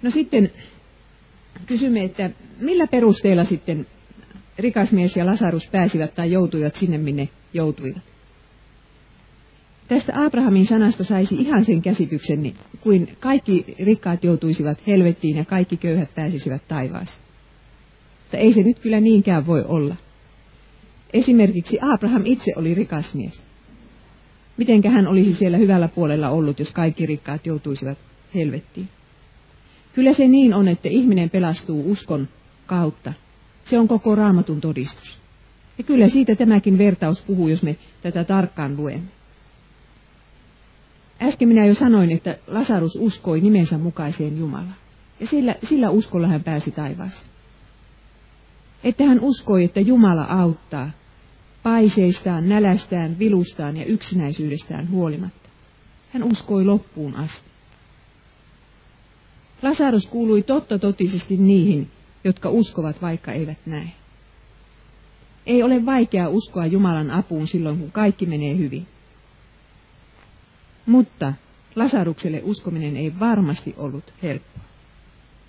No 0.03 0.11
sitten 0.11 0.50
kysymme, 1.67 2.05
että 2.05 2.31
millä 2.61 2.87
perusteella 2.87 3.45
sitten 3.45 3.87
rikas 4.59 4.93
mies 4.93 5.17
ja 5.17 5.27
Lasarus 5.27 5.69
pääsivät 5.73 6.15
tai 6.15 6.33
joutuivat 6.33 6.77
sinne, 6.77 6.99
minne 6.99 7.29
joutuivat. 7.52 8.02
Tästä 9.88 10.12
Abrahamin 10.25 10.67
sanasta 10.67 11.05
saisi 11.05 11.35
ihan 11.35 11.64
sen 11.64 11.83
käsityksen, 11.83 12.43
niin 12.43 12.55
kuin 12.81 13.17
kaikki 13.21 13.75
rikkaat 13.78 14.25
joutuisivat 14.25 14.87
helvettiin 14.87 15.37
ja 15.37 15.45
kaikki 15.45 15.76
köyhät 15.76 16.14
pääsisivät 16.14 16.69
taivaaseen. 16.69 17.28
Mutta 18.23 18.37
ei 18.37 18.52
se 18.52 18.62
nyt 18.62 18.78
kyllä 18.78 19.00
niinkään 19.00 19.47
voi 19.47 19.64
olla. 19.69 19.97
Esimerkiksi 21.12 21.78
Abraham 21.95 22.23
itse 22.25 22.52
oli 22.57 22.75
rikas 22.75 23.14
mies. 23.14 23.49
Mitenkä 24.57 24.90
hän 24.90 25.07
olisi 25.07 25.35
siellä 25.35 25.59
hyvällä 25.59 25.88
puolella 25.88 26.31
ollut, 26.31 26.59
jos 26.59 26.73
kaikki 26.73 27.07
rikkaat 27.07 27.47
joutuisivat 27.47 27.99
helvettiin? 28.35 28.88
Kyllä 29.95 30.12
se 30.12 30.28
niin 30.28 30.55
on, 30.55 30.69
että 30.69 30.88
ihminen 30.88 31.31
pelastuu 31.31 31.90
uskon 31.90 32.28
kautta. 32.67 33.12
Se 33.64 33.78
on 33.78 33.88
koko 33.88 34.14
raamatun 34.14 34.61
todistus. 34.61 35.19
Ja 35.79 35.85
kyllä 35.85 36.09
siitä 36.09 36.35
tämäkin 36.35 36.79
vertaus 36.79 37.23
puhuu, 37.23 37.49
jos 37.49 37.63
me 37.63 37.77
tätä 38.03 38.25
tarkkaan 38.25 38.77
luemme. 38.77 39.09
Äsken 41.23 41.49
minä 41.49 41.67
jo 41.67 41.75
sanoin, 41.75 42.11
että 42.11 42.39
Lasarus 42.47 42.97
uskoi 43.01 43.41
nimensä 43.41 43.79
mukaiseen 43.79 44.39
Jumalaan. 44.39 44.75
Ja 45.21 45.27
sillä, 45.27 45.55
sillä 45.63 45.91
uskolla 45.91 46.29
hän 46.29 46.45
pääsi 46.45 46.71
taivaaseen. 46.71 47.31
Että 48.85 49.05
hän 49.05 49.21
uskoi, 49.21 49.65
että 49.65 49.81
Jumala 49.81 50.25
auttaa 50.25 50.91
paiseistaan, 51.63 52.49
nälästään, 52.49 53.19
vilustaan 53.19 53.77
ja 53.77 53.85
yksinäisyydestään 53.85 54.91
huolimatta. 54.91 55.49
Hän 56.13 56.23
uskoi 56.23 56.65
loppuun 56.65 57.17
asti. 57.17 57.49
Lasarus 59.63 60.07
kuului 60.07 60.43
totta 60.43 60.79
totisesti 60.79 61.37
niihin, 61.37 61.91
jotka 62.25 62.51
uskovat 62.51 63.03
vaikka 63.03 63.33
eivät 63.33 63.59
näe. 63.67 63.91
Ei 65.49 65.62
ole 65.62 65.87
vaikea 65.87 66.28
uskoa 66.28 66.67
Jumalan 66.67 67.11
apuun 67.11 67.47
silloin, 67.47 67.78
kun 67.78 67.93
kaikki 67.93 68.26
menee 68.26 68.57
hyvin. 68.57 68.87
Mutta 70.87 71.33
Lasarukselle 71.76 72.40
uskominen 72.45 72.97
ei 72.97 73.12
varmasti 73.21 73.75
ollut 73.76 74.14
helppoa. 74.23 74.64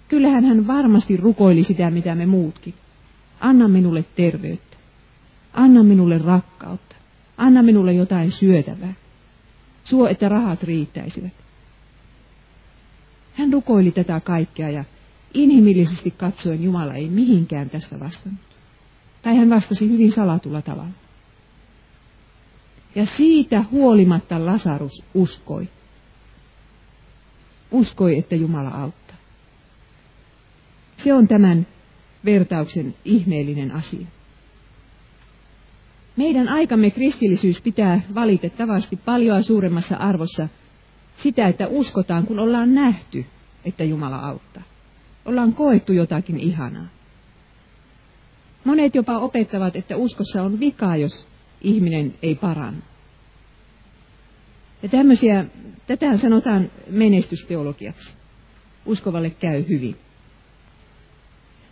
Kyllähän 0.07 0.45
hän 0.45 0.67
varmasti 0.67 1.17
rukoili 1.17 1.63
sitä, 1.63 1.89
mitä 1.89 2.15
me 2.15 2.25
muutkin. 2.25 2.73
Anna 3.39 3.67
minulle 3.67 4.05
terveyttä. 4.15 4.77
Anna 5.53 5.83
minulle 5.83 6.17
rakkautta. 6.17 6.95
Anna 7.37 7.63
minulle 7.63 7.93
jotain 7.93 8.31
syötävää. 8.31 8.93
Suo, 9.83 10.07
että 10.07 10.29
rahat 10.29 10.63
riittäisivät. 10.63 11.33
Hän 13.33 13.53
rukoili 13.53 13.91
tätä 13.91 14.19
kaikkea 14.19 14.69
ja 14.69 14.83
inhimillisesti 15.33 16.11
katsoen 16.11 16.63
Jumala 16.63 16.93
ei 16.93 17.09
mihinkään 17.09 17.69
tästä 17.69 17.99
vastannut. 17.99 18.48
Tai 19.21 19.37
hän 19.37 19.49
vastasi 19.49 19.89
hyvin 19.89 20.11
salatulla 20.11 20.61
tavalla. 20.61 20.91
Ja 22.95 23.05
siitä 23.05 23.63
huolimatta 23.71 24.45
Lasarus 24.45 25.03
uskoi. 25.13 25.69
Uskoi, 27.71 28.17
että 28.17 28.35
Jumala 28.35 28.69
auttaa. 28.69 29.17
Se 31.03 31.13
on 31.13 31.27
tämän 31.27 31.67
vertauksen 32.25 32.95
ihmeellinen 33.05 33.71
asia. 33.71 34.07
Meidän 36.17 36.49
aikamme 36.49 36.91
kristillisyys 36.91 37.61
pitää 37.61 38.01
valitettavasti 38.15 38.95
paljon 38.95 39.43
suuremmassa 39.43 39.95
arvossa 39.95 40.47
sitä, 41.15 41.47
että 41.47 41.67
uskotaan, 41.67 42.25
kun 42.27 42.39
ollaan 42.39 42.75
nähty, 42.75 43.25
että 43.65 43.83
Jumala 43.83 44.17
auttaa. 44.17 44.63
Ollaan 45.25 45.53
koettu 45.53 45.93
jotakin 45.93 46.39
ihanaa. 46.39 46.87
Monet 48.69 48.95
jopa 48.95 49.17
opettavat, 49.17 49.75
että 49.75 49.97
uskossa 49.97 50.43
on 50.43 50.59
vika, 50.59 50.95
jos 50.95 51.27
ihminen 51.61 52.13
ei 52.23 52.35
parannu. 52.35 52.81
Ja 54.83 54.89
tämmöisiä, 54.89 55.45
tätä 55.87 56.17
sanotaan 56.17 56.71
menestysteologiaksi. 56.89 58.13
Uskovalle 58.85 59.29
käy 59.29 59.65
hyvin. 59.69 59.95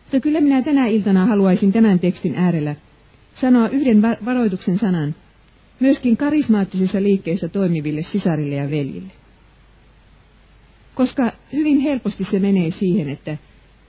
Mutta 0.04 0.20
kyllä 0.20 0.42
minä 0.42 0.62
tänä 0.62 0.88
iltana 0.88 1.26
haluaisin 1.26 1.72
tämän 1.72 2.00
tekstin 2.00 2.36
äärellä 2.36 2.76
sanoa 3.34 3.70
yhden 3.70 4.02
varoituksen 4.02 4.78
sanan 4.78 5.16
myöskin 5.80 6.18
karismaattisissa 6.18 7.04
liikkeissä 7.04 7.48
toimiville 7.48 8.02
sisarille 8.02 8.56
ja 8.56 8.70
veljille. 8.70 9.12
Koska 10.96 11.32
hyvin 11.54 11.80
helposti 11.80 12.24
se 12.24 12.40
menee 12.40 12.72
siihen, 12.72 13.10
että 13.10 13.38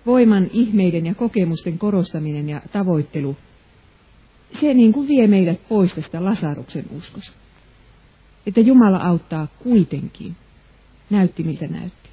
voiman, 0.08 0.50
ihmeiden 0.52 1.06
ja 1.06 1.14
kokemusten 1.14 1.78
korostaminen 1.78 2.48
ja 2.48 2.62
tavoittelu, 2.72 3.36
se 4.52 4.74
niin 4.74 4.92
kuin 4.92 5.08
vie 5.08 5.26
meidät 5.26 5.68
pois 5.68 5.94
tästä 5.94 6.24
Lasaruksen 6.24 6.84
uskosta. 6.96 7.36
Että 8.46 8.60
Jumala 8.60 8.98
auttaa 8.98 9.46
kuitenkin. 9.62 10.36
Näytti 11.10 11.42
miltä 11.42 11.66
näytti. 11.66 12.10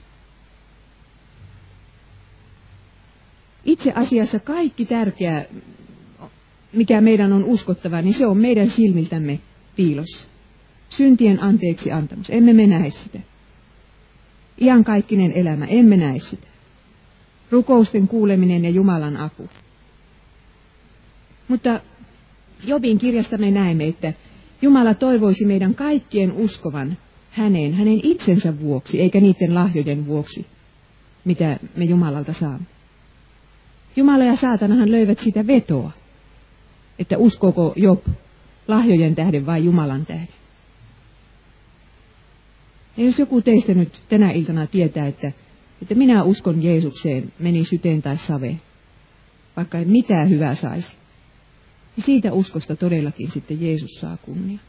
Itse 3.65 3.91
asiassa 3.95 4.39
kaikki 4.39 4.85
tärkeä, 4.85 5.45
mikä 6.73 7.01
meidän 7.01 7.33
on 7.33 7.43
uskottava, 7.43 8.01
niin 8.01 8.13
se 8.13 8.25
on 8.25 8.37
meidän 8.37 8.69
silmiltämme 8.69 9.39
piilossa. 9.75 10.29
Syntien 10.89 11.43
anteeksi 11.43 11.91
antamus. 11.91 12.29
Emme 12.29 12.53
me 12.53 12.67
näe 12.67 12.89
sitä. 12.89 13.19
Iankaikkinen 14.61 15.31
elämä. 15.31 15.65
Emme 15.65 15.97
näe 15.97 16.19
sitä. 16.19 16.54
Rukousten 17.51 18.07
kuuleminen 18.07 18.63
ja 18.63 18.69
Jumalan 18.69 19.17
apu. 19.17 19.49
Mutta 21.47 21.79
Jobin 22.63 22.97
kirjasta 22.97 23.37
me 23.37 23.51
näemme, 23.51 23.87
että 23.87 24.13
Jumala 24.61 24.93
toivoisi 24.93 25.45
meidän 25.45 25.75
kaikkien 25.75 26.31
uskovan 26.31 26.97
häneen, 27.31 27.73
hänen 27.73 27.99
itsensä 28.03 28.59
vuoksi, 28.59 29.01
eikä 29.01 29.19
niiden 29.19 29.55
lahjojen 29.55 30.05
vuoksi, 30.07 30.45
mitä 31.25 31.59
me 31.75 31.85
Jumalalta 31.85 32.33
saamme. 32.33 32.65
Jumala 33.95 34.23
ja 34.23 34.35
saatanahan 34.35 34.91
löivät 34.91 35.19
sitä 35.19 35.47
vetoa, 35.47 35.91
että 36.99 37.17
uskoko 37.17 37.73
Job 37.75 37.99
lahjojen 38.67 39.15
tähden 39.15 39.45
vai 39.45 39.65
Jumalan 39.65 40.05
tähden. 40.05 40.27
Ja 42.97 43.05
jos 43.05 43.19
joku 43.19 43.41
teistä 43.41 43.73
nyt 43.73 44.01
tänä 44.09 44.31
iltana 44.31 44.67
tietää, 44.67 45.07
että, 45.07 45.31
että 45.85 45.95
minä 45.95 46.23
uskon 46.23 46.63
Jeesukseen, 46.63 47.33
meni 47.39 47.63
syteen 47.63 48.01
tai 48.01 48.17
saveen, 48.17 48.61
vaikka 49.57 49.77
ei 49.77 49.85
mitään 49.85 50.29
hyvää 50.29 50.55
saisi, 50.55 50.91
niin 51.95 52.05
siitä 52.05 52.33
uskosta 52.33 52.75
todellakin 52.75 53.31
sitten 53.31 53.61
Jeesus 53.61 53.91
saa 53.91 54.17
kunnia. 54.17 54.59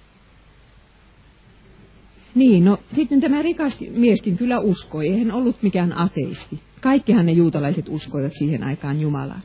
Niin, 2.35 2.64
no 2.64 2.78
sitten 2.94 3.20
tämä 3.20 3.42
rikas 3.42 3.80
mieskin 3.90 4.37
kyllä 4.37 4.61
uskoi, 4.61 5.08
eihän 5.08 5.32
ollut 5.32 5.62
mikään 5.62 5.99
ateisti. 5.99 6.61
Kaikkihan 6.80 7.26
ne 7.26 7.32
juutalaiset 7.32 7.88
uskoivat 7.88 8.32
siihen 8.38 8.64
aikaan 8.64 9.00
Jumalaan. 9.00 9.42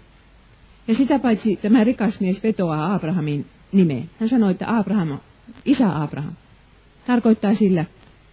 Ja 0.87 0.95
sitä 0.95 1.19
paitsi 1.19 1.55
tämä 1.55 1.83
rikas 1.83 2.19
mies 2.19 2.43
vetoaa 2.43 2.93
Abrahamin 2.93 3.45
nimeen. 3.71 4.09
Hän 4.19 4.29
sanoi, 4.29 4.51
että 4.51 4.77
Abraham, 4.77 5.17
isä 5.65 6.03
Abraham, 6.03 6.33
tarkoittaa 7.07 7.53
sillä, 7.53 7.85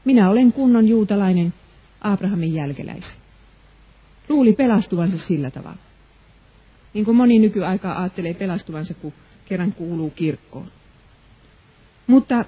minä 0.04 0.30
olen 0.30 0.52
kunnon 0.52 0.88
juutalainen 0.88 1.54
Abrahamin 2.00 2.54
jälkeläis. 2.54 3.27
Luuli 4.28 4.52
pelastuvansa 4.52 5.18
sillä 5.18 5.50
tavalla. 5.50 5.78
Niin 6.94 7.04
kuin 7.04 7.16
moni 7.16 7.38
nykyaikaa 7.38 8.00
ajattelee 8.00 8.34
pelastuvansa, 8.34 8.94
kun 8.94 9.12
kerran 9.44 9.72
kuuluu 9.72 10.10
kirkkoon. 10.10 10.70
Mutta, 12.06 12.44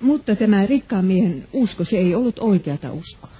mutta 0.00 0.36
tämä 0.36 0.66
rikkaan 0.66 1.04
miehen 1.04 1.48
usko, 1.52 1.84
se 1.84 1.98
ei 1.98 2.14
ollut 2.14 2.38
oikeata 2.38 2.92
uskoa. 2.92 3.36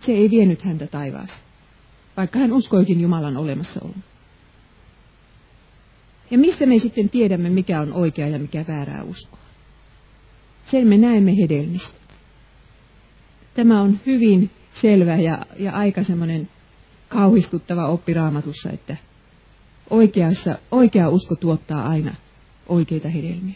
Se 0.00 0.12
ei 0.12 0.30
vienyt 0.30 0.62
häntä 0.62 0.86
taivaaseen, 0.86 1.40
vaikka 2.16 2.38
hän 2.38 2.52
uskoikin 2.52 3.00
Jumalan 3.00 3.36
olemassaolon. 3.36 4.04
Ja 6.30 6.38
mistä 6.38 6.66
me 6.66 6.78
sitten 6.78 7.10
tiedämme, 7.10 7.50
mikä 7.50 7.80
on 7.80 7.92
oikea 7.92 8.28
ja 8.28 8.38
mikä 8.38 8.64
väärää 8.68 9.02
uskoa? 9.02 9.40
Sen 10.64 10.86
me 10.86 10.98
näemme 10.98 11.36
hedelmistä. 11.36 12.05
Tämä 13.56 13.82
on 13.82 14.00
hyvin 14.06 14.50
selvä 14.74 15.16
ja, 15.16 15.46
ja 15.58 15.72
aika 15.72 16.04
semmoinen 16.04 16.48
kauhistuttava 17.08 17.86
oppi 17.86 18.14
raamatussa, 18.14 18.70
että 18.70 18.96
oikeassa, 19.90 20.58
oikea 20.70 21.08
usko 21.08 21.36
tuottaa 21.36 21.88
aina 21.88 22.14
oikeita 22.68 23.08
hedelmiä. 23.08 23.54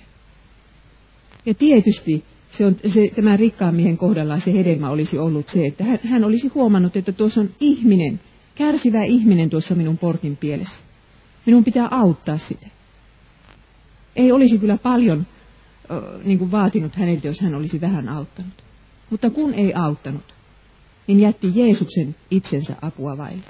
Ja 1.46 1.54
tietysti 1.54 2.24
se 2.50 2.66
on, 2.66 2.76
se, 2.88 3.10
tämän 3.14 3.38
rikkaan 3.38 3.74
miehen 3.74 3.98
kohdalla 3.98 4.38
se 4.38 4.52
hedelmä 4.52 4.90
olisi 4.90 5.18
ollut 5.18 5.48
se, 5.48 5.66
että 5.66 5.84
hän, 5.84 5.98
hän 6.04 6.24
olisi 6.24 6.48
huomannut, 6.48 6.96
että 6.96 7.12
tuossa 7.12 7.40
on 7.40 7.50
ihminen, 7.60 8.20
kärsivä 8.54 9.04
ihminen 9.04 9.50
tuossa 9.50 9.74
minun 9.74 9.98
portin 9.98 10.36
pielessä. 10.36 10.84
Minun 11.46 11.64
pitää 11.64 11.88
auttaa 11.90 12.38
sitä. 12.38 12.66
Ei 14.16 14.32
olisi 14.32 14.58
kyllä 14.58 14.78
paljon 14.78 15.26
niin 16.24 16.38
kuin 16.38 16.50
vaatinut 16.50 16.96
häneltä, 16.96 17.26
jos 17.26 17.40
hän 17.40 17.54
olisi 17.54 17.80
vähän 17.80 18.08
auttanut. 18.08 18.69
Mutta 19.10 19.30
kun 19.30 19.54
ei 19.54 19.74
auttanut, 19.74 20.34
niin 21.06 21.20
jätti 21.20 21.52
Jeesuksen 21.54 22.16
itsensä 22.30 22.76
apua 22.82 23.18
vaille. 23.18 23.42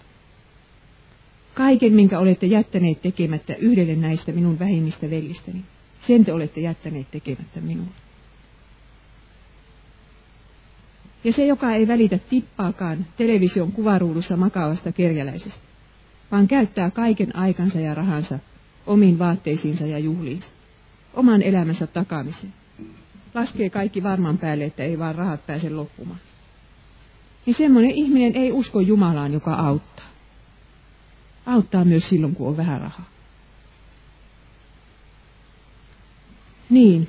Kaiken, 1.54 1.92
minkä 1.92 2.18
olette 2.18 2.46
jättäneet 2.46 3.02
tekemättä 3.02 3.54
yhdelle 3.54 3.96
näistä 3.96 4.32
minun 4.32 4.58
vähimmistä 4.58 5.10
veljistäni, 5.10 5.64
sen 6.00 6.24
te 6.24 6.32
olette 6.32 6.60
jättäneet 6.60 7.10
tekemättä 7.10 7.60
minulle. 7.60 7.90
Ja 11.24 11.32
se, 11.32 11.46
joka 11.46 11.74
ei 11.74 11.88
välitä 11.88 12.18
tippaakaan 12.18 13.06
television 13.16 13.72
kuvaruudussa 13.72 14.36
makaavasta 14.36 14.92
kerjäläisestä, 14.92 15.62
vaan 16.30 16.48
käyttää 16.48 16.90
kaiken 16.90 17.36
aikansa 17.36 17.80
ja 17.80 17.94
rahansa 17.94 18.38
omiin 18.86 19.18
vaatteisiinsa 19.18 19.86
ja 19.86 19.98
juhliinsa, 19.98 20.52
oman 21.14 21.42
elämänsä 21.42 21.86
takaamiseen. 21.86 22.59
Laskee 23.34 23.70
kaikki 23.70 24.02
varman 24.02 24.38
päälle, 24.38 24.64
että 24.64 24.82
ei 24.82 24.98
vaan 24.98 25.14
rahat 25.14 25.46
pääse 25.46 25.70
loppumaan. 25.70 26.20
Niin 27.46 27.54
semmoinen 27.54 27.90
ihminen 27.90 28.36
ei 28.36 28.52
usko 28.52 28.80
Jumalaan, 28.80 29.32
joka 29.32 29.54
auttaa 29.54 30.10
auttaa 31.46 31.84
myös 31.84 32.08
silloin, 32.08 32.34
kun 32.34 32.48
on 32.48 32.56
vähän 32.56 32.80
rahaa. 32.80 33.10
Niin. 36.70 37.08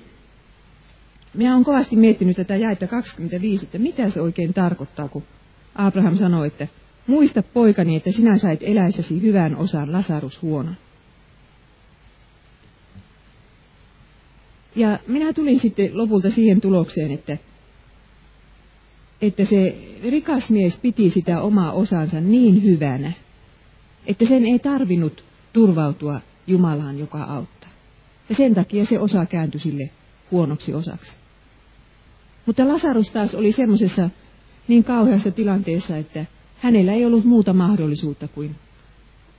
Minä 1.34 1.54
olen 1.54 1.64
kovasti 1.64 1.96
miettinyt 1.96 2.36
tätä 2.38 2.56
jaetta 2.56 2.88
25, 2.88 3.66
että 3.66 3.78
mitä 3.78 4.10
se 4.10 4.22
oikein 4.22 4.54
tarkoittaa, 4.54 5.08
kun 5.08 5.24
Abraham 5.76 6.16
sanoi, 6.16 6.48
että 6.48 6.68
muista 7.08 7.44
poikani, 7.44 7.96
että 7.96 8.12
sinä 8.12 8.38
sait 8.38 8.64
eläisesi 8.64 9.22
hyvän 9.22 9.56
osan 9.56 9.92
Lasarus 9.92 10.42
huonon. 10.42 10.76
Ja 14.76 15.00
minä 15.08 15.34
tulin 15.34 15.60
sitten 15.60 15.98
lopulta 15.98 16.30
siihen 16.30 16.62
tulokseen, 16.62 17.12
että, 17.12 17.38
että 19.22 19.46
se 19.46 19.78
rikas 20.04 20.50
mies 20.50 20.78
piti 20.78 21.10
sitä 21.10 21.42
omaa 21.42 21.72
osansa 21.72 22.22
niin 22.22 22.64
hyvänä, 22.64 23.12
että 24.06 24.26
sen 24.26 24.46
ei 24.46 24.60
tarvinnut 24.60 25.24
turvautua 25.54 26.22
Jumalaan, 26.48 27.00
joka 27.00 27.24
auttaa. 27.24 27.70
Ja 28.30 28.36
sen 28.36 28.54
takia 28.54 28.86
se 28.86 29.00
osa 29.00 29.26
kääntyi 29.26 29.60
sille 29.60 29.90
huonoksi 30.32 30.74
osaksi. 30.74 31.12
Mutta 32.46 32.68
Lasarus 32.68 33.10
taas 33.10 33.36
oli 33.36 33.52
semmoisessa 33.52 34.10
niin 34.68 34.84
kauheassa 34.84 35.32
tilanteessa, 35.32 35.98
että 35.98 36.26
hänellä 36.58 36.94
ei 36.94 37.06
ollut 37.06 37.26
muuta 37.26 37.54
mahdollisuutta 37.54 38.28
kuin 38.28 38.56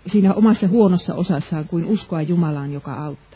siinä 0.06 0.34
omassa 0.34 0.68
huonossa 0.68 1.14
osassaan 1.14 1.68
kuin 1.68 1.84
uskoa 1.84 2.22
Jumalaan, 2.22 2.72
joka 2.72 2.94
auttaa. 2.94 3.31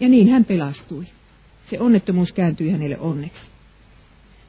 Ja 0.00 0.08
niin 0.08 0.28
hän 0.30 0.44
pelastui. 0.44 1.04
Se 1.64 1.80
onnettomuus 1.80 2.32
kääntyi 2.32 2.70
hänelle 2.70 2.98
onneksi. 2.98 3.50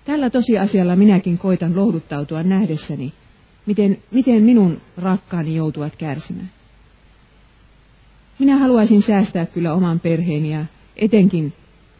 Tällä 0.05 0.29
tosiasialla 0.29 0.95
minäkin 0.95 1.37
koitan 1.37 1.75
lohduttautua 1.75 2.43
nähdessäni, 2.43 3.13
miten, 3.65 3.97
miten 4.11 4.43
minun 4.43 4.81
rakkaani 4.97 5.55
joutuvat 5.55 5.95
kärsimään. 5.95 6.51
Minä 8.39 8.57
haluaisin 8.57 9.01
säästää 9.01 9.45
kyllä 9.45 9.73
oman 9.73 9.99
perheeni 9.99 10.51
ja 10.51 10.65
etenkin 10.95 11.53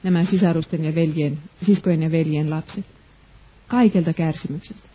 nämä 0.04 0.24
sisarusten 0.24 0.86
ja 0.86 0.96
veljen, 0.96 1.38
siskojen 1.62 2.04
ja 2.04 2.12
veljen 2.12 2.50
lapset 2.50 2.86
kaikelta 3.68 4.14
kärsimykseltä. 4.14 4.88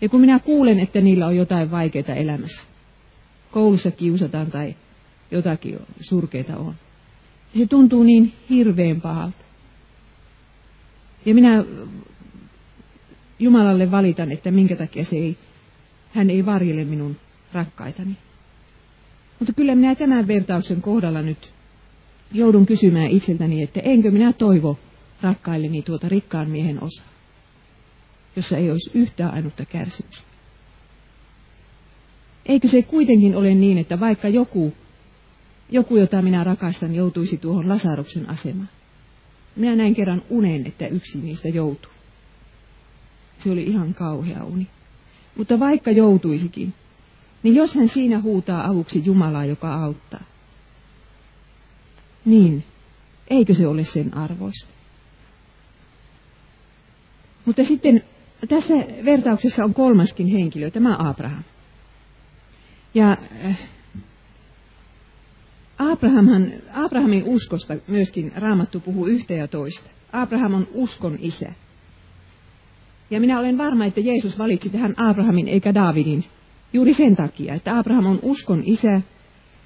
Ja 0.00 0.08
kun 0.08 0.20
minä 0.20 0.38
kuulen, 0.38 0.80
että 0.80 1.00
niillä 1.00 1.26
on 1.26 1.36
jotain 1.36 1.70
vaikeita 1.70 2.14
elämässä, 2.14 2.62
koulussa 3.50 3.90
kiusataan 3.90 4.50
tai 4.50 4.74
jotakin 5.30 5.78
surkeita 6.00 6.56
on, 6.56 6.74
niin 7.56 7.66
se 7.66 7.70
tuntuu 7.70 8.02
niin 8.02 8.32
hirveän 8.50 9.00
pahalta. 9.00 9.44
Ja 11.26 11.34
minä 11.34 11.64
Jumalalle 13.38 13.90
valitan, 13.90 14.32
että 14.32 14.50
minkä 14.50 14.76
takia 14.76 15.04
se 15.04 15.16
ei, 15.16 15.36
hän 16.12 16.30
ei 16.30 16.46
varjele 16.46 16.84
minun 16.84 17.16
rakkaitani. 17.52 18.16
Mutta 19.38 19.52
kyllä 19.52 19.74
minä 19.74 19.94
tämän 19.94 20.28
vertauksen 20.28 20.82
kohdalla 20.82 21.22
nyt 21.22 21.52
joudun 22.32 22.66
kysymään 22.66 23.10
itseltäni, 23.10 23.62
että 23.62 23.80
enkö 23.80 24.10
minä 24.10 24.32
toivo 24.32 24.78
rakkailleni 25.22 25.82
tuota 25.82 26.08
rikkaan 26.08 26.50
miehen 26.50 26.82
osaa, 26.82 27.08
jossa 28.36 28.56
ei 28.56 28.70
olisi 28.70 28.90
yhtään 28.94 29.34
ainutta 29.34 29.64
kärsimystä. 29.64 30.22
Eikö 32.46 32.68
se 32.68 32.82
kuitenkin 32.82 33.36
ole 33.36 33.54
niin, 33.54 33.78
että 33.78 34.00
vaikka 34.00 34.28
joku, 34.28 34.72
joku 35.70 35.96
jota 35.96 36.22
minä 36.22 36.44
rakastan, 36.44 36.94
joutuisi 36.94 37.36
tuohon 37.36 37.68
Lasaruksen 37.68 38.30
asemaan. 38.30 38.68
Minä 39.56 39.76
näin 39.76 39.94
kerran 39.94 40.22
unen, 40.30 40.66
että 40.66 40.86
yksi 40.86 41.18
niistä 41.18 41.48
joutuu. 41.48 41.92
Se 43.38 43.50
oli 43.50 43.62
ihan 43.62 43.94
kauhea 43.94 44.44
uni. 44.44 44.66
Mutta 45.36 45.58
vaikka 45.58 45.90
joutuisikin, 45.90 46.74
niin 47.42 47.54
jos 47.54 47.74
hän 47.74 47.88
siinä 47.88 48.20
huutaa 48.20 48.66
avuksi 48.66 49.02
Jumalaa, 49.04 49.44
joka 49.44 49.74
auttaa, 49.74 50.24
niin 52.24 52.64
eikö 53.30 53.54
se 53.54 53.66
ole 53.66 53.84
sen 53.84 54.16
arvoista? 54.16 54.68
Mutta 57.44 57.64
sitten 57.64 58.04
tässä 58.48 58.74
vertauksessa 59.04 59.64
on 59.64 59.74
kolmaskin 59.74 60.26
henkilö, 60.26 60.70
tämä 60.70 60.96
Abraham. 60.98 61.44
Ja 62.94 63.16
äh, 63.44 63.58
Abrahamhan, 65.78 66.52
Abrahamin 66.74 67.24
uskosta 67.24 67.76
myöskin 67.88 68.32
Raamattu 68.36 68.80
puhuu 68.80 69.06
yhtä 69.06 69.34
ja 69.34 69.48
toista. 69.48 69.90
Abraham 70.12 70.54
on 70.54 70.68
uskon 70.74 71.18
isä. 71.20 71.52
Ja 73.10 73.20
minä 73.20 73.38
olen 73.38 73.58
varma, 73.58 73.84
että 73.84 74.00
Jeesus 74.00 74.38
valitsi 74.38 74.70
tähän 74.70 74.94
Abrahamin 74.96 75.48
eikä 75.48 75.74
Daavidin 75.74 76.24
juuri 76.72 76.92
sen 76.92 77.16
takia, 77.16 77.54
että 77.54 77.78
Abraham 77.78 78.06
on 78.06 78.18
uskon 78.22 78.62
isä. 78.64 79.00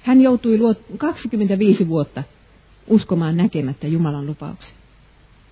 Hän 0.03 0.21
joutui 0.21 0.59
25 0.97 1.87
vuotta 1.87 2.23
uskomaan 2.87 3.37
näkemättä 3.37 3.87
Jumalan 3.87 4.25
lupauksen. 4.25 4.77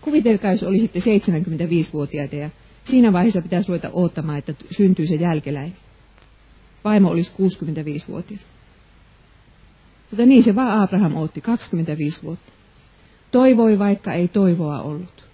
Kuvitelkaa, 0.02 0.52
jos 0.52 0.64
olisitte 0.64 1.00
75-vuotiaita 1.00 2.36
ja 2.36 2.50
siinä 2.84 3.14
vaiheessa 3.14 3.42
pitäisi 3.42 3.70
ruveta 3.70 3.90
odottamaan, 3.94 4.38
että 4.38 4.54
syntyy 4.72 5.08
se 5.08 5.16
jälkeläinen. 5.16 5.78
Vaimo 6.84 7.10
olisi 7.10 7.32
65-vuotias. 7.32 8.59
Mutta 10.12 10.26
niin 10.26 10.44
se 10.44 10.56
vaan 10.56 10.82
Abraham 10.82 11.16
otti 11.16 11.42
25 11.42 12.24
vuotta. 12.24 12.52
Toivoi, 13.32 13.80
vaikka 13.80 14.14
ei 14.14 14.28
toivoa 14.28 14.82
ollut. 14.82 15.30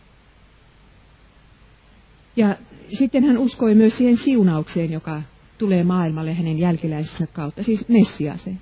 Ja 2.36 2.58
sitten 2.98 3.24
hän 3.24 3.38
uskoi 3.38 3.76
myös 3.76 3.98
siihen 3.98 4.18
siunaukseen, 4.18 4.92
joka 4.92 5.22
tulee 5.58 5.84
maailmalle 5.84 6.34
hänen 6.34 6.60
jälkeläisensä 6.60 7.28
kautta, 7.28 7.64
siis 7.64 7.90
Messiaseen. 7.90 8.60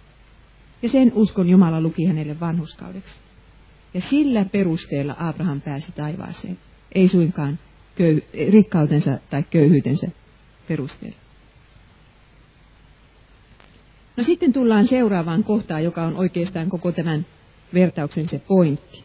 Ja 0.82 0.89
sen 0.89 1.12
uskon 1.15 1.49
Jumala 1.49 1.82
luki 1.82 2.06
hänelle 2.06 2.39
vanhuskaudeksi. 2.39 3.15
Ja 3.93 4.02
sillä 4.02 4.45
perusteella 4.45 5.15
Abraham 5.19 5.62
pääsi 5.62 5.91
taivaaseen, 5.91 6.58
ei 6.95 7.08
suinkaan 7.08 7.60
köy- 7.95 8.52
rikkautensa 8.52 9.19
tai 9.30 9.43
köyhyytensä 9.43 10.08
perusteella. 10.67 11.22
No 14.17 14.23
sitten 14.23 14.54
tullaan 14.54 14.88
seuraavaan 14.88 15.43
kohtaan, 15.43 15.84
joka 15.84 16.04
on 16.04 16.15
oikeastaan 16.15 16.69
koko 16.69 16.91
tämän 16.91 17.26
vertauksen 17.73 18.30
se 18.30 18.41
pointti. 18.47 19.04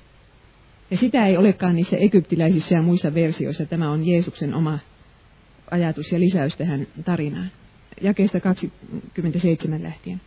Ja 0.91 0.97
sitä 0.97 1.27
ei 1.27 1.37
olekaan 1.37 1.75
niissä 1.77 1.97
egyptiläisissä 1.97 2.75
ja 2.75 2.83
muissa 2.83 3.15
versioissa. 3.15 3.67
Tämä 3.67 3.91
on 3.91 4.07
Jeesuksen 4.07 4.55
oma 4.55 4.79
ajatus 5.71 6.13
ja 6.13 6.21
lisäys 6.21 6.57
tähän 6.57 6.87
tarinaan. 7.05 7.51
Jakeesta 8.01 8.41
27 8.41 9.83
lähtien. 9.83 10.21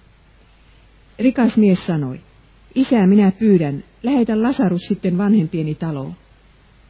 Rikas 1.19 1.57
mies 1.57 1.85
sanoi, 1.85 2.19
Isä, 2.75 3.07
minä 3.07 3.31
pyydän, 3.31 3.83
lähetä 4.03 4.41
Lasarus 4.41 4.81
sitten 4.81 5.17
vanhempieni 5.17 5.75
taloon. 5.75 6.13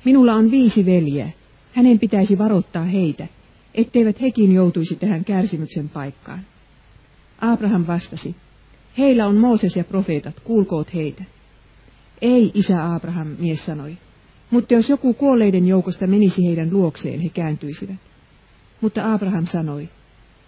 Minulla 0.05 0.33
on 0.33 0.51
viisi 0.51 0.85
veljeä. 0.85 1.29
Hänen 1.73 1.99
pitäisi 1.99 2.37
varoittaa 2.37 2.83
heitä, 2.83 3.27
etteivät 3.75 4.21
hekin 4.21 4.51
joutuisi 4.51 4.95
tähän 4.95 5.25
kärsimyksen 5.25 5.89
paikkaan. 5.89 6.45
Abraham 7.41 7.87
vastasi, 7.87 8.35
heillä 8.97 9.27
on 9.27 9.37
Mooses 9.37 9.75
ja 9.75 9.83
profeetat, 9.83 10.39
kuulkoot 10.39 10.93
heitä. 10.93 11.23
Ei, 12.21 12.51
isä 12.53 12.93
Abraham, 12.95 13.27
mies 13.39 13.65
sanoi, 13.65 13.97
mutta 14.51 14.73
jos 14.73 14.89
joku 14.89 15.13
kuolleiden 15.13 15.67
joukosta 15.67 16.07
menisi 16.07 16.45
heidän 16.45 16.73
luokseen, 16.73 17.19
he 17.19 17.29
kääntyisivät. 17.29 17.99
Mutta 18.81 19.13
Abraham 19.13 19.45
sanoi, 19.45 19.89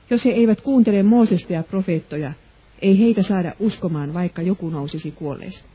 jos 0.10 0.26
he 0.26 0.32
eivät 0.32 0.62
kuuntele 0.62 1.04
Moosesta 1.04 1.54
ja 1.54 1.64
profeettoja, 1.64 2.34
ei 2.82 3.00
heitä 3.00 3.24
saada 3.24 3.54
uskomaan, 3.60 4.14
vaikka 4.14 4.42
joku 4.42 4.70
nousisi 4.70 5.12
kuolleista. 5.12 5.70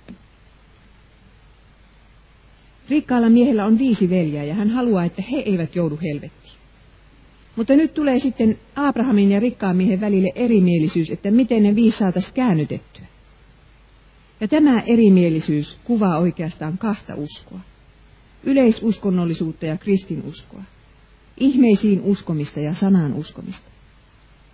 Rikkaalla 2.90 3.31
miehellä 3.31 3.66
on 3.66 3.78
viisi 3.78 4.11
veljää 4.11 4.44
ja 4.44 4.54
hän 4.54 4.70
haluaa, 4.70 5.04
että 5.04 5.22
he 5.33 5.37
eivät 5.37 5.76
joudu 5.76 5.98
helvettiin. 6.02 6.58
Mutta 7.59 7.77
nyt 7.77 7.94
tulee 7.94 8.18
sitten 8.18 8.59
Abrahamin 8.77 9.31
ja 9.31 9.40
rikkaan 9.40 9.77
miehen 9.77 10.01
välille 10.01 10.33
erimielisyys, 10.35 11.11
että 11.11 11.31
miten 11.31 11.62
ne 11.62 11.75
viisi 11.75 11.99
saataisiin 11.99 12.35
käännytettyä. 12.35 13.07
Ja 14.40 14.49
tämä 14.49 14.83
erimielisyys 14.87 15.79
kuvaa 15.85 16.18
oikeastaan 16.18 16.79
kahta 16.79 17.14
uskoa. 17.14 17.61
Yleisuskonnollisuutta 18.44 19.66
ja 19.66 19.77
kristinuskoa. 19.77 20.62
Ihmeisiin 21.37 22.01
uskomista 22.01 22.61
ja 22.61 22.75
sanaan 22.75 23.14
uskomista. 23.14 23.71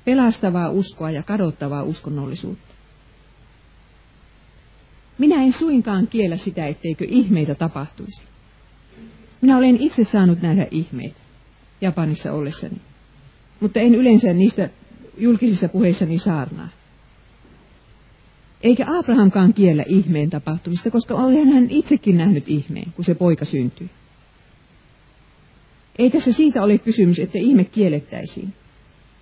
Pelastavaa 0.05 0.71
uskoa 0.71 1.11
ja 1.11 1.23
kadottavaa 1.23 1.83
uskonnollisuutta. 1.83 2.75
Minä 5.19 5.43
en 5.43 5.53
suinkaan 5.53 6.07
kiellä 6.07 6.37
sitä, 6.37 6.67
etteikö 6.67 7.05
ihmeitä 7.09 7.55
tapahtuisi. 7.55 8.29
Minä 9.41 9.57
olen 9.57 9.77
itse 9.81 10.05
saanut 10.05 10.43
nähdä 10.43 10.67
ihmeitä 10.71 11.21
Japanissa 11.81 12.33
ollessani, 12.33 12.81
mutta 13.65 13.81
en 13.81 13.95
yleensä 13.95 14.33
niistä 14.33 14.71
julkisissa 15.19 15.69
puheissani 15.69 16.19
saarnaa. 16.19 16.69
Eikä 18.63 18.87
Abrahamkaan 18.99 19.55
kiellä 19.55 19.85
ihmeen 19.87 20.31
tapahtumista, 20.31 20.91
koska 20.91 21.15
olihan 21.15 21.49
hän 21.49 21.71
itsekin 21.71 22.17
nähnyt 22.17 22.49
ihmeen, 22.49 22.93
kun 22.97 23.05
se 23.05 23.15
poika 23.15 23.45
syntyi. 23.45 23.91
Ei 25.99 26.11
tässä 26.11 26.33
siitä 26.33 26.63
ole 26.63 26.79
kysymys, 26.79 27.19
että 27.19 27.39
ihme 27.39 27.65
kiellettäisiin. 27.65 28.53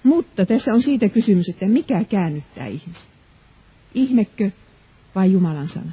Mutta 0.03 0.47
tässä 0.47 0.73
on 0.73 0.83
siitä 0.83 1.09
kysymys, 1.09 1.49
että 1.49 1.67
mikä 1.67 2.05
käännyttää 2.05 2.67
ihmisen. 2.67 3.09
Ihmekö 3.95 4.51
vai 5.15 5.33
Jumalan 5.33 5.69
sana? 5.69 5.93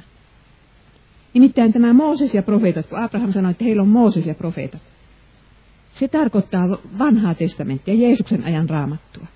Nimittäin 1.34 1.72
tämä 1.72 1.92
Mooses 1.92 2.34
ja 2.34 2.42
profeetat, 2.42 2.86
kun 2.86 3.02
Abraham 3.02 3.32
sanoi, 3.32 3.50
että 3.50 3.64
heillä 3.64 3.82
on 3.82 3.88
Mooses 3.88 4.26
ja 4.26 4.34
profeetat. 4.34 4.89
Se 6.00 6.08
tarkoittaa 6.08 6.62
vanhaa 6.98 7.34
testamenttia, 7.34 7.94
Jeesuksen 7.94 8.44
ajan 8.44 8.70
raamattua. 8.70 9.26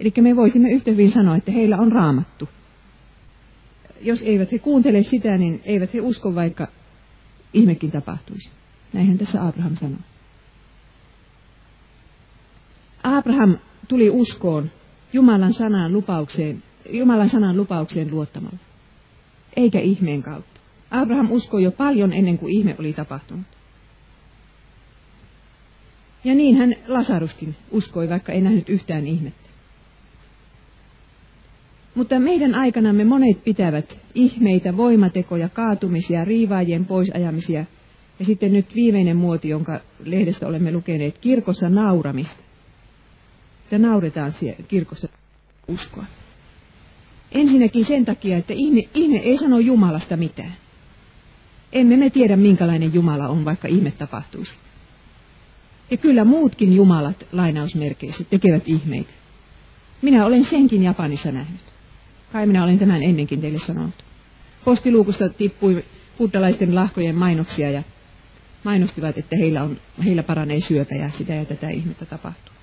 Eli 0.00 0.12
me 0.20 0.36
voisimme 0.36 0.70
yhtä 0.70 0.90
hyvin 0.90 1.10
sanoa, 1.10 1.36
että 1.36 1.52
heillä 1.52 1.76
on 1.76 1.92
raamattu 1.92 2.48
jos 4.00 4.22
eivät 4.22 4.52
he 4.52 4.58
kuuntele 4.58 5.02
sitä, 5.02 5.36
niin 5.36 5.60
eivät 5.64 5.94
he 5.94 6.00
usko, 6.00 6.34
vaikka 6.34 6.68
ihmekin 7.52 7.90
tapahtuisi. 7.90 8.50
Näinhän 8.92 9.18
tässä 9.18 9.46
Abraham 9.46 9.74
sanoi. 9.74 9.98
Abraham 13.02 13.58
tuli 13.88 14.10
uskoon 14.10 14.70
Jumalan 15.12 15.52
sanan 15.52 15.92
lupaukseen, 15.92 16.62
Jumalan 16.90 17.28
sanan 17.28 17.56
lupaukseen 17.56 18.10
luottamalla, 18.10 18.58
eikä 19.56 19.80
ihmeen 19.80 20.22
kautta. 20.22 20.60
Abraham 20.90 21.30
uskoi 21.30 21.62
jo 21.62 21.70
paljon 21.70 22.12
ennen 22.12 22.38
kuin 22.38 22.52
ihme 22.52 22.76
oli 22.78 22.92
tapahtunut. 22.92 23.55
Ja 26.24 26.34
niin 26.34 26.56
hän 26.56 26.74
Lasaruskin 26.88 27.56
uskoi, 27.70 28.08
vaikka 28.08 28.32
ei 28.32 28.40
nähnyt 28.40 28.68
yhtään 28.68 29.06
ihmettä. 29.06 29.46
Mutta 31.94 32.18
meidän 32.18 32.54
aikanamme 32.54 33.04
monet 33.04 33.44
pitävät 33.44 33.98
ihmeitä, 34.14 34.76
voimatekoja, 34.76 35.48
kaatumisia, 35.48 36.24
riivaajien 36.24 36.84
poisajamisia. 36.84 37.64
Ja 38.18 38.24
sitten 38.24 38.52
nyt 38.52 38.74
viimeinen 38.74 39.16
muoti, 39.16 39.48
jonka 39.48 39.80
lehdestä 40.04 40.46
olemme 40.46 40.72
lukeneet, 40.72 41.18
kirkossa 41.18 41.68
nauramista. 41.68 42.42
Että 43.64 43.78
nauretaan 43.78 44.32
siellä 44.32 44.62
kirkossa 44.68 45.08
uskoa. 45.68 46.04
Ensinnäkin 47.32 47.84
sen 47.84 48.04
takia, 48.04 48.36
että 48.36 48.52
ihme, 48.52 48.82
ihme 48.94 49.16
ei 49.16 49.38
sano 49.38 49.58
Jumalasta 49.58 50.16
mitään. 50.16 50.54
Emme 51.72 51.96
me 51.96 52.10
tiedä, 52.10 52.36
minkälainen 52.36 52.94
Jumala 52.94 53.28
on, 53.28 53.44
vaikka 53.44 53.68
ihme 53.68 53.90
tapahtuisi. 53.90 54.58
Ja 55.90 55.96
kyllä 55.96 56.24
muutkin 56.24 56.76
jumalat, 56.76 57.26
lainausmerkeissä, 57.32 58.24
tekevät 58.24 58.68
ihmeitä. 58.68 59.12
Minä 60.02 60.26
olen 60.26 60.44
senkin 60.44 60.82
Japanissa 60.82 61.32
nähnyt. 61.32 61.60
Kai 62.32 62.46
minä 62.46 62.64
olen 62.64 62.78
tämän 62.78 63.02
ennenkin 63.02 63.40
teille 63.40 63.58
sanonut. 63.58 64.04
Postiluukusta 64.64 65.28
tippui 65.28 65.84
buddhalaisten 66.18 66.74
lahkojen 66.74 67.14
mainoksia 67.14 67.70
ja 67.70 67.82
mainostivat, 68.64 69.18
että 69.18 69.36
heillä, 69.36 69.62
on, 69.62 69.76
heillä 70.04 70.22
paranee 70.22 70.60
syöpä 70.60 70.94
ja 70.94 71.10
sitä 71.10 71.34
ja 71.34 71.44
tätä 71.44 71.68
ihmettä 71.68 72.06
tapahtuu. 72.06 72.54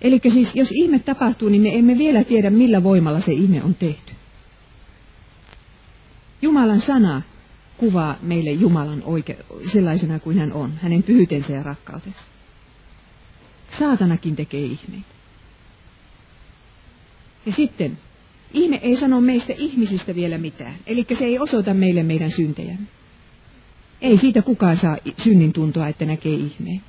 Eli 0.00 0.20
siis 0.32 0.54
jos 0.54 0.68
ihme 0.72 0.98
tapahtuu, 0.98 1.48
niin 1.48 1.62
me 1.62 1.74
emme 1.74 1.98
vielä 1.98 2.24
tiedä, 2.24 2.50
millä 2.50 2.82
voimalla 2.82 3.20
se 3.20 3.32
ihme 3.32 3.62
on 3.62 3.74
tehty. 3.74 4.12
Jumalan 6.42 6.80
sana 6.80 7.22
kuvaa 7.78 8.18
meille 8.22 8.50
Jumalan 8.50 9.02
oike- 9.02 9.44
sellaisena 9.72 10.18
kuin 10.18 10.38
hän 10.38 10.52
on, 10.52 10.72
hänen 10.82 11.02
pyhyytensä 11.02 11.52
ja 11.52 11.62
rakkautensa. 11.62 12.22
Saatanakin 13.78 14.36
tekee 14.36 14.62
ihmeitä. 14.62 15.08
Ja 17.46 17.52
sitten, 17.52 17.98
ihme 18.52 18.80
ei 18.82 18.96
sano 18.96 19.20
meistä 19.20 19.52
ihmisistä 19.56 20.14
vielä 20.14 20.38
mitään, 20.38 20.74
eli 20.86 21.06
se 21.18 21.24
ei 21.24 21.38
osoita 21.38 21.74
meille 21.74 22.02
meidän 22.02 22.30
syntejämme. 22.30 22.86
Ei 24.00 24.18
siitä 24.18 24.42
kukaan 24.42 24.76
saa 24.76 24.96
synnin 25.16 25.52
tuntoa, 25.52 25.88
että 25.88 26.04
näkee 26.04 26.34
ihmeen. 26.34 26.80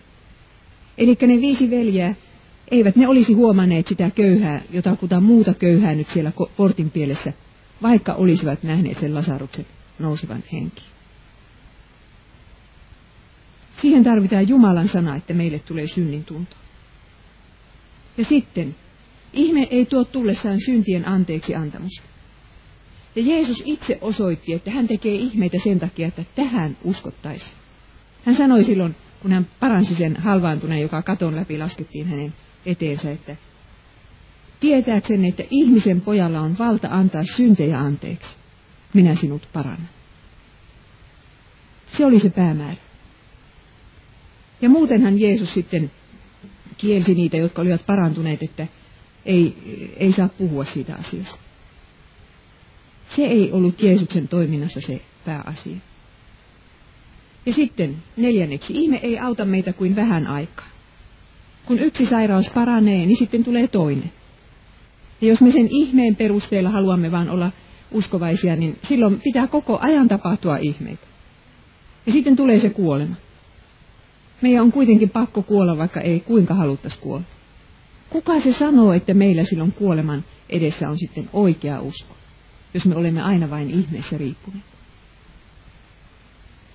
Eli 0.97 1.17
ne 1.21 1.41
viisi 1.41 1.69
veljeä, 1.69 2.15
eivät 2.71 2.95
ne 2.95 3.07
olisi 3.07 3.33
huomanneet 3.33 3.87
sitä 3.87 4.11
köyhää, 4.11 4.61
jotakuta 4.71 5.19
muuta 5.19 5.53
köyhää 5.53 5.95
nyt 5.95 6.09
siellä 6.09 6.31
portin 6.57 6.91
pielessä, 6.91 7.33
vaikka 7.81 8.13
olisivat 8.13 8.63
nähneet 8.63 8.99
sen 8.99 9.15
Lasaruksen 9.15 9.65
nousevan 9.99 10.43
henki. 10.53 10.83
Siihen 13.81 14.03
tarvitaan 14.03 14.49
Jumalan 14.49 14.87
sana, 14.87 15.15
että 15.15 15.33
meille 15.33 15.59
tulee 15.59 15.87
synnin 15.87 16.25
tunto. 16.25 16.55
Ja 18.17 18.25
sitten, 18.25 18.75
ihme 19.33 19.67
ei 19.71 19.85
tuo 19.85 20.03
tullessaan 20.03 20.59
syntien 20.65 21.07
anteeksi 21.07 21.55
antamusta. 21.55 22.09
Ja 23.15 23.21
Jeesus 23.21 23.63
itse 23.65 23.97
osoitti, 24.01 24.53
että 24.53 24.71
hän 24.71 24.87
tekee 24.87 25.15
ihmeitä 25.15 25.57
sen 25.63 25.79
takia, 25.79 26.07
että 26.07 26.23
tähän 26.35 26.77
uskottaisiin. 26.83 27.57
Hän 28.25 28.35
sanoi 28.35 28.63
silloin, 28.63 28.95
kun 29.21 29.31
hän 29.31 29.47
paransi 29.59 29.95
sen 29.95 30.17
halvaantuneen, 30.17 30.81
joka 30.81 31.01
katon 31.01 31.35
läpi 31.35 31.57
laskettiin 31.57 32.07
hänen 32.07 32.33
eteensä, 32.65 33.11
että 33.11 33.35
tietääkseni, 34.59 35.29
että 35.29 35.43
ihmisen 35.49 36.01
pojalla 36.01 36.41
on 36.41 36.57
valta 36.59 36.87
antaa 36.91 37.23
syntejä 37.23 37.79
anteeksi, 37.79 38.35
minä 38.93 39.15
sinut 39.15 39.49
parannan. 39.53 39.89
Se 41.97 42.05
oli 42.05 42.19
se 42.19 42.29
päämäärä. 42.29 42.77
Ja 44.61 44.69
muutenhan 44.69 45.19
Jeesus 45.19 45.53
sitten 45.53 45.91
kielsi 46.77 47.13
niitä, 47.13 47.37
jotka 47.37 47.61
olivat 47.61 47.85
parantuneet, 47.85 48.43
että 48.43 48.67
ei, 49.25 49.55
ei 49.97 50.11
saa 50.11 50.29
puhua 50.29 50.65
siitä 50.65 50.95
asiasta. 50.95 51.39
Se 53.09 53.21
ei 53.21 53.51
ollut 53.51 53.81
Jeesuksen 53.81 54.27
toiminnassa 54.27 54.81
se 54.81 55.01
pääasia. 55.25 55.77
Ja 57.45 57.53
sitten 57.53 57.95
neljänneksi, 58.17 58.73
ihme 58.73 58.99
ei 59.03 59.19
auta 59.19 59.45
meitä 59.45 59.73
kuin 59.73 59.95
vähän 59.95 60.27
aikaa. 60.27 60.67
Kun 61.65 61.79
yksi 61.79 62.05
sairaus 62.05 62.49
paranee, 62.49 63.05
niin 63.05 63.17
sitten 63.17 63.43
tulee 63.43 63.67
toinen. 63.67 64.11
Ja 65.21 65.27
jos 65.27 65.41
me 65.41 65.51
sen 65.51 65.67
ihmeen 65.69 66.15
perusteella 66.15 66.69
haluamme 66.69 67.11
vaan 67.11 67.29
olla 67.29 67.51
uskovaisia, 67.91 68.55
niin 68.55 68.77
silloin 68.83 69.21
pitää 69.23 69.47
koko 69.47 69.77
ajan 69.81 70.07
tapahtua 70.07 70.57
ihmeitä. 70.57 71.07
Ja 72.05 72.11
sitten 72.11 72.35
tulee 72.35 72.59
se 72.59 72.69
kuolema. 72.69 73.15
Meidän 74.41 74.63
on 74.63 74.71
kuitenkin 74.71 75.09
pakko 75.09 75.41
kuolla, 75.41 75.77
vaikka 75.77 76.01
ei 76.01 76.19
kuinka 76.19 76.53
haluttaisi 76.53 76.99
kuolla. 76.99 77.25
Kuka 78.09 78.39
se 78.39 78.51
sanoo, 78.51 78.93
että 78.93 79.13
meillä 79.13 79.43
silloin 79.43 79.71
kuoleman 79.71 80.23
edessä 80.49 80.89
on 80.89 80.97
sitten 80.97 81.29
oikea 81.33 81.81
usko, 81.81 82.15
jos 82.73 82.85
me 82.85 82.95
olemme 82.95 83.21
aina 83.21 83.49
vain 83.49 83.69
ihmeessä 83.69 84.17
riippuneet? 84.17 84.63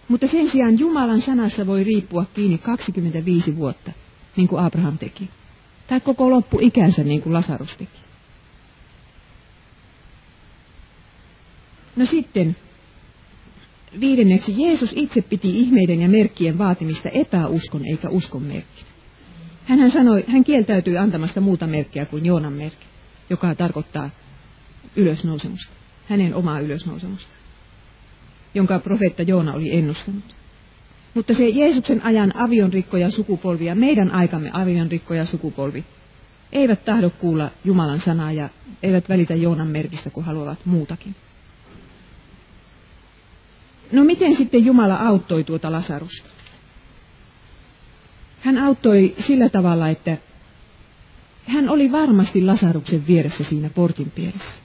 Mutta 0.09 0.27
sen 0.27 0.49
sijaan 0.49 0.79
Jumalan 0.79 1.21
sanassa 1.21 1.67
voi 1.67 1.85
riippua 1.85 2.25
kiinni 2.35 2.59
25 2.59 3.57
vuotta, 3.57 3.93
niin 4.37 4.49
kuin 4.49 4.65
Abraham 4.65 4.99
teki. 4.99 5.29
Tai 5.87 6.01
koko 6.01 6.31
loppu 6.31 6.59
ikänsä, 6.61 7.05
niin 7.05 7.23
kuin 7.23 7.33
Lasarus 7.33 7.77
teki. 7.77 8.04
No 11.97 12.07
sitten, 12.07 12.57
viidenneksi, 14.01 14.63
Jeesus 14.63 14.93
itse 14.97 15.23
piti 15.23 15.61
ihmeiden 15.61 16.03
ja 16.03 16.09
merkkien 16.09 16.59
vaatimista 16.59 17.09
epäuskon 17.09 17.87
eikä 17.87 18.09
uskon 18.09 18.43
merkki. 18.43 18.85
Hän 19.65 19.91
sanoi, 19.91 20.25
hän 20.29 20.45
kieltäytyi 20.45 20.99
antamasta 20.99 21.41
muuta 21.41 21.67
merkkiä 21.67 22.05
kuin 22.05 22.27
Joonan 22.27 22.53
merkki, 22.53 22.87
joka 23.31 23.55
tarkoittaa 23.55 24.11
ylösnousemusta, 24.97 25.73
hänen 26.09 26.35
omaa 26.35 26.61
ylösnousemusta, 26.61 27.31
jonka 28.55 28.79
profeetta 28.79 29.23
Joona 29.23 29.55
oli 29.55 29.77
ennustanut. 29.77 30.35
Mutta 31.15 31.35
se 31.35 31.49
Jeesuksen 31.49 32.05
ajan 32.05 32.37
avionrikkoja 32.37 33.11
sukupolvi 33.11 33.65
ja 33.65 33.75
meidän 33.75 34.11
aikamme 34.11 34.51
avionrikkoja 34.53 35.25
sukupolvi 35.25 35.85
eivät 36.53 36.85
tahdo 36.85 37.11
kuulla 37.11 37.51
Jumalan 37.65 38.01
sanaa 38.01 38.33
ja 38.33 38.49
eivät 38.83 39.09
välitä 39.09 39.35
Joonan 39.35 39.69
merkistä, 39.69 40.11
kun 40.11 40.25
haluavat 40.25 40.59
muutakin. 40.65 41.15
No 43.95 44.05
miten 44.05 44.37
sitten 44.37 44.65
Jumala 44.65 44.97
auttoi 44.97 45.45
tuota 45.45 45.73
Lasarusta? 45.73 46.29
Hän 48.41 48.59
auttoi 48.59 49.15
sillä 49.19 49.49
tavalla, 49.49 49.89
että 49.89 50.17
hän 51.47 51.69
oli 51.69 51.93
varmasti 51.93 52.43
Lasaruksen 52.43 53.07
vieressä 53.07 53.45
siinä 53.45 53.71
portin 53.71 54.11
pielessä. 54.11 54.63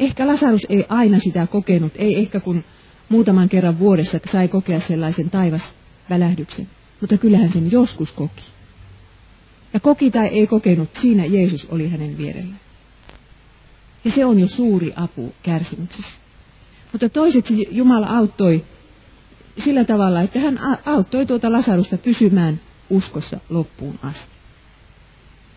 Ehkä 0.00 0.26
Lasarus 0.26 0.66
ei 0.68 0.84
aina 0.88 1.18
sitä 1.18 1.46
kokenut, 1.46 1.92
ei 1.96 2.18
ehkä 2.18 2.40
kun 2.40 2.64
muutaman 3.08 3.48
kerran 3.48 3.78
vuodessa 3.78 4.18
sai 4.32 4.48
kokea 4.48 4.80
sellaisen 4.80 5.30
taivasvälähdyksen, 5.30 6.68
mutta 7.00 7.18
kyllähän 7.18 7.52
sen 7.52 7.72
joskus 7.72 8.12
koki. 8.12 8.44
Ja 9.72 9.80
koki 9.80 10.10
tai 10.10 10.26
ei 10.26 10.46
kokenut, 10.46 10.88
siinä 11.00 11.24
Jeesus 11.24 11.66
oli 11.70 11.88
hänen 11.88 12.18
vierellään. 12.18 12.60
Ja 14.04 14.10
se 14.10 14.24
on 14.24 14.40
jo 14.40 14.48
suuri 14.48 14.92
apu 14.96 15.34
kärsimyksessä. 15.42 16.27
Mutta 16.92 17.08
toiseksi 17.08 17.68
Jumala 17.70 18.06
auttoi 18.06 18.64
sillä 19.64 19.84
tavalla, 19.84 20.20
että 20.20 20.38
hän 20.38 20.58
auttoi 20.86 21.26
tuota 21.26 21.52
Lasarusta 21.52 21.98
pysymään 21.98 22.60
uskossa 22.90 23.40
loppuun 23.50 23.98
asti. 24.02 24.32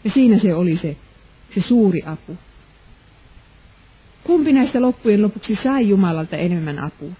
Ja 0.03 0.09
siinä 0.09 0.37
se 0.37 0.55
oli 0.55 0.75
se, 0.75 0.97
se 1.49 1.61
suuri 1.61 2.01
apu. 2.05 2.37
Kumpi 4.23 4.53
näistä 4.53 4.81
loppujen 4.81 5.21
lopuksi 5.21 5.55
sai 5.63 5.89
Jumalalta 5.89 6.37
enemmän 6.37 6.79
apua? 6.79 7.11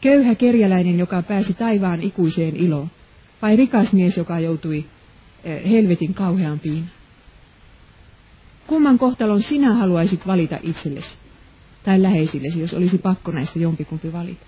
Köyhä 0.00 0.34
kerjäläinen, 0.34 0.98
joka 0.98 1.22
pääsi 1.22 1.54
taivaan 1.54 2.02
ikuiseen 2.02 2.56
iloon, 2.56 2.90
vai 3.42 3.56
rikas 3.56 3.92
mies, 3.92 4.16
joka 4.16 4.40
joutui 4.40 4.84
eh, 5.44 5.70
helvetin 5.70 6.14
kauhean 6.14 6.58
piinaan? 6.58 6.90
Kumman 8.66 8.98
kohtalon 8.98 9.42
sinä 9.42 9.74
haluaisit 9.74 10.26
valita 10.26 10.58
itsellesi 10.62 11.17
tai 11.88 12.02
läheisillesi, 12.02 12.60
jos 12.60 12.74
olisi 12.74 12.98
pakko 12.98 13.30
näistä 13.30 13.58
jompikumpi 13.58 14.12
valita? 14.12 14.46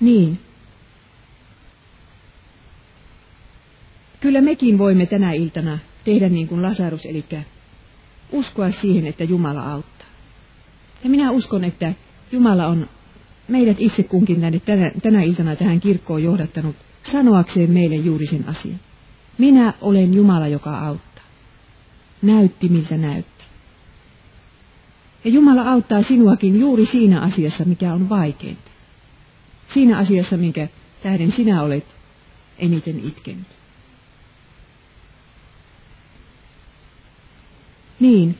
Niin. 0.00 0.38
Kyllä 4.20 4.40
mekin 4.40 4.78
voimme 4.78 5.06
tänä 5.06 5.32
iltana 5.32 5.78
tehdä 6.04 6.28
niin 6.28 6.48
kuin 6.48 6.62
Lasarus, 6.62 7.06
eli 7.06 7.24
uskoa 8.32 8.70
siihen, 8.70 9.06
että 9.06 9.24
Jumala 9.24 9.72
auttaa. 9.72 10.08
Ja 11.04 11.10
minä 11.10 11.30
uskon, 11.30 11.64
että 11.64 11.92
Jumala 12.32 12.66
on 12.66 12.88
meidät 13.48 13.76
itse 13.80 14.02
kunkin 14.02 14.40
tänne 14.40 14.60
tänä, 14.60 14.92
tänä 15.02 15.22
iltana 15.22 15.56
tähän 15.56 15.80
kirkkoon 15.80 16.22
johdattanut 16.22 16.76
sanoakseen 17.02 17.70
meille 17.70 17.94
juuri 17.94 18.26
sen 18.26 18.48
asian. 18.48 18.80
Minä 19.38 19.74
olen 19.80 20.14
Jumala, 20.14 20.48
joka 20.48 20.78
auttaa. 20.78 21.07
Näytti, 22.22 22.68
miltä 22.68 22.96
näytti. 22.96 23.44
Ja 25.24 25.30
Jumala 25.30 25.62
auttaa 25.62 26.02
sinuakin 26.02 26.60
juuri 26.60 26.86
siinä 26.86 27.20
asiassa, 27.20 27.64
mikä 27.64 27.94
on 27.94 28.08
vaikeinta. 28.08 28.70
Siinä 29.74 29.98
asiassa, 29.98 30.36
minkä 30.36 30.68
tähden 31.02 31.30
sinä 31.30 31.62
olet 31.62 31.86
eniten 32.58 33.00
itkenyt. 33.04 33.46
Niin, 38.00 38.38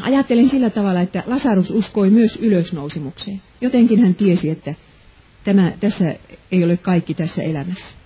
ajattelen 0.00 0.48
sillä 0.48 0.70
tavalla, 0.70 1.00
että 1.00 1.22
Lasarus 1.26 1.70
uskoi 1.70 2.10
myös 2.10 2.36
ylösnousemukseen. 2.36 3.42
Jotenkin 3.60 4.02
hän 4.02 4.14
tiesi, 4.14 4.50
että 4.50 4.74
tämä, 5.44 5.72
tässä 5.80 6.14
ei 6.52 6.64
ole 6.64 6.76
kaikki 6.76 7.14
tässä 7.14 7.42
elämässä. 7.42 7.96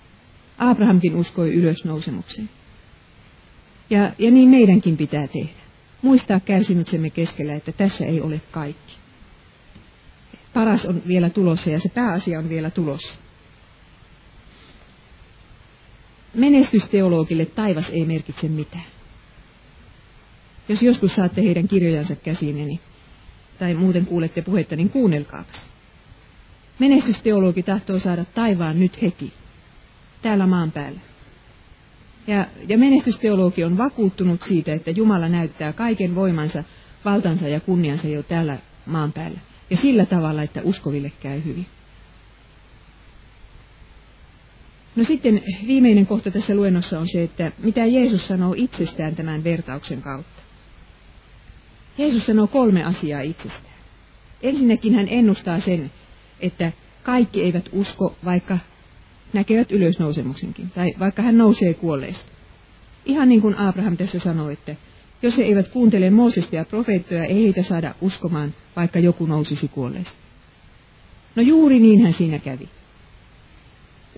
Abrahamkin 0.57 1.15
uskoi 1.15 1.53
ylösnousemukseen. 1.53 2.49
Ja, 3.89 4.11
ja 4.19 4.31
niin 4.31 4.49
meidänkin 4.49 4.97
pitää 4.97 5.27
tehdä. 5.27 5.63
Muistaa 6.01 6.39
kärsimyksemme 6.39 7.09
keskellä, 7.09 7.55
että 7.55 7.71
tässä 7.71 8.05
ei 8.05 8.21
ole 8.21 8.41
kaikki. 8.51 8.93
paras 10.53 10.85
on 10.85 11.01
vielä 11.07 11.29
tulossa 11.29 11.69
ja 11.69 11.79
se 11.79 11.89
pääasia 11.89 12.39
on 12.39 12.49
vielä 12.49 12.69
tulossa. 12.69 13.15
Menestysteologille 16.33 17.45
taivas 17.45 17.89
ei 17.89 18.05
merkitse 18.05 18.47
mitään. 18.47 18.85
Jos 20.69 20.83
joskus 20.83 21.15
saatte 21.15 21.43
heidän 21.43 21.67
kirjojansa 21.67 22.15
käsiin, 22.15 22.55
niin, 22.55 22.79
tai 23.59 23.73
muuten 23.73 24.05
kuulette 24.05 24.41
puhetta, 24.41 24.75
niin 24.75 24.89
kuunnelkaapas. 24.89 25.71
Menestysteologi 26.79 27.63
tahtoo 27.63 27.99
saada 27.99 28.25
taivaan 28.25 28.79
nyt 28.79 29.01
heti, 29.01 29.33
täällä 30.21 30.47
maan 30.47 30.71
päällä. 30.71 30.99
Ja, 32.27 32.47
ja 32.67 32.77
menestysteologi 32.77 33.63
on 33.63 33.77
vakuuttunut 33.77 34.41
siitä, 34.41 34.73
että 34.73 34.91
Jumala 34.91 35.29
näyttää 35.29 35.73
kaiken 35.73 36.15
voimansa, 36.15 36.63
valtansa 37.05 37.47
ja 37.47 37.59
kunniansa 37.59 38.07
jo 38.07 38.23
täällä 38.23 38.57
maan 38.85 39.13
päällä. 39.13 39.39
Ja 39.69 39.77
sillä 39.77 40.05
tavalla, 40.05 40.43
että 40.43 40.61
uskoville 40.63 41.11
käy 41.19 41.43
hyvin. 41.45 41.65
No 44.95 45.03
sitten 45.03 45.43
viimeinen 45.67 46.05
kohta 46.05 46.31
tässä 46.31 46.55
luennossa 46.55 46.99
on 46.99 47.07
se, 47.07 47.23
että 47.23 47.51
mitä 47.63 47.85
Jeesus 47.85 48.27
sanoo 48.27 48.53
itsestään 48.57 49.15
tämän 49.15 49.43
vertauksen 49.43 50.01
kautta. 50.01 50.41
Jeesus 51.97 52.25
sanoo 52.25 52.47
kolme 52.47 52.83
asiaa 52.83 53.21
itsestään. 53.21 53.75
Ensinnäkin 54.41 54.95
hän 54.95 55.07
ennustaa 55.09 55.59
sen, 55.59 55.91
että 56.39 56.71
kaikki 57.03 57.43
eivät 57.43 57.69
usko, 57.71 58.15
vaikka 58.25 58.57
näkevät 59.33 59.71
ylösnousemuksenkin, 59.71 60.69
tai 60.69 60.93
vaikka 60.99 61.21
hän 61.21 61.37
nousee 61.37 61.73
kuolleesta. 61.73 62.31
Ihan 63.05 63.29
niin 63.29 63.41
kuin 63.41 63.55
Abraham 63.57 63.97
tässä 63.97 64.19
sanoi, 64.19 64.53
että 64.53 64.75
jos 65.21 65.37
he 65.37 65.43
eivät 65.43 65.67
kuuntele 65.67 66.09
Moosesta 66.09 66.55
ja 66.55 66.65
profeettoja, 66.65 67.23
ei 67.25 67.43
heitä 67.43 67.63
saada 67.63 67.95
uskomaan, 68.01 68.53
vaikka 68.75 68.99
joku 68.99 69.25
nousisi 69.25 69.67
kuolleesta. 69.67 70.17
No 71.35 71.43
juuri 71.43 71.79
niin 71.79 72.03
hän 72.03 72.13
siinä 72.13 72.39
kävi. 72.39 72.69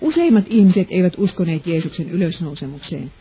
Useimmat 0.00 0.44
ihmiset 0.48 0.86
eivät 0.90 1.14
uskoneet 1.18 1.66
Jeesuksen 1.66 2.10
ylösnousemukseen, 2.10 3.12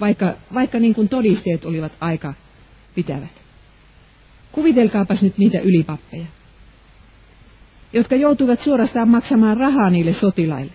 vaikka, 0.00 0.34
vaikka 0.54 0.78
niin 0.78 0.94
kuin 0.94 1.08
todisteet 1.08 1.64
olivat 1.64 1.92
aika 2.00 2.34
pitävät. 2.94 3.42
Kuvitelkaapas 4.52 5.22
nyt 5.22 5.38
niitä 5.38 5.58
ylipappeja, 5.58 6.26
jotka 7.92 8.16
joutuivat 8.16 8.60
suorastaan 8.60 9.08
maksamaan 9.08 9.56
rahaa 9.56 9.90
niille 9.90 10.12
sotilaille, 10.12 10.72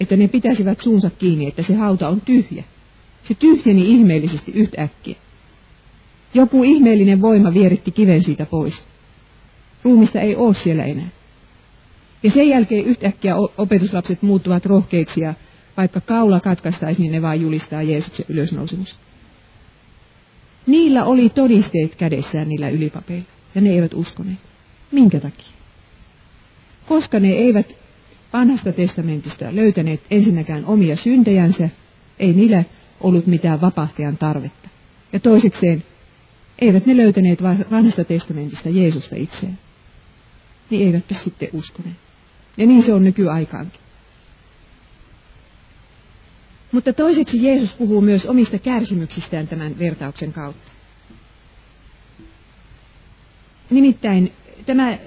että 0.00 0.16
ne 0.16 0.28
pitäisivät 0.28 0.80
suunsa 0.80 1.10
kiinni, 1.10 1.46
että 1.46 1.62
se 1.62 1.74
hauta 1.74 2.08
on 2.08 2.20
tyhjä. 2.20 2.64
Se 3.24 3.34
tyhjeni 3.34 3.82
ihmeellisesti 3.82 4.52
yhtäkkiä. 4.52 5.16
Joku 6.34 6.64
ihmeellinen 6.64 7.22
voima 7.22 7.54
vieritti 7.54 7.90
kiven 7.90 8.22
siitä 8.22 8.46
pois. 8.46 8.84
Ruumista 9.82 10.20
ei 10.20 10.36
ole 10.36 10.54
siellä 10.54 10.84
enää. 10.84 11.08
Ja 12.22 12.30
sen 12.30 12.48
jälkeen 12.48 12.84
yhtäkkiä 12.84 13.34
opetuslapset 13.58 14.22
muuttuvat 14.22 14.66
rohkeiksi 14.66 15.20
ja 15.20 15.34
vaikka 15.76 16.00
kaula 16.00 16.40
katkaistaisi, 16.40 17.02
niin 17.02 17.12
ne 17.12 17.22
vain 17.22 17.42
julistaa 17.42 17.82
Jeesuksen 17.82 18.26
ylösnousemus. 18.28 18.96
Niillä 20.66 21.04
oli 21.04 21.28
todisteet 21.28 21.94
kädessään 21.94 22.48
niillä 22.48 22.68
ylipapeilla, 22.68 23.26
ja 23.54 23.60
ne 23.60 23.70
eivät 23.70 23.94
uskoneet. 23.94 24.38
Minkä 24.92 25.20
takia? 25.20 25.46
Koska 26.86 27.20
ne 27.20 27.28
eivät 27.28 27.85
vanhasta 28.32 28.72
testamentista 28.72 29.56
löytäneet 29.56 30.00
ensinnäkään 30.10 30.64
omia 30.64 30.96
syntejänsä, 30.96 31.68
ei 32.18 32.32
niillä 32.32 32.64
ollut 33.00 33.26
mitään 33.26 33.60
vapahtajan 33.60 34.18
tarvetta. 34.18 34.68
Ja 35.12 35.20
toisekseen, 35.20 35.84
eivät 36.58 36.86
ne 36.86 36.96
löytäneet 36.96 37.42
vanhasta 37.70 38.04
testamentista 38.04 38.68
Jeesusta 38.68 39.16
itseään. 39.16 39.58
Niin 40.70 40.86
eivätpä 40.86 41.14
sitten 41.14 41.48
uskoneet. 41.52 41.96
Ja 42.56 42.66
niin 42.66 42.82
se 42.82 42.94
on 42.94 43.04
nykyaikaankin. 43.04 43.80
Mutta 46.72 46.92
toiseksi 46.92 47.42
Jeesus 47.42 47.72
puhuu 47.72 48.00
myös 48.00 48.26
omista 48.26 48.58
kärsimyksistään 48.58 49.48
tämän 49.48 49.78
vertauksen 49.78 50.32
kautta. 50.32 50.72
Nimittäin 53.70 54.32
tämä 54.66 54.98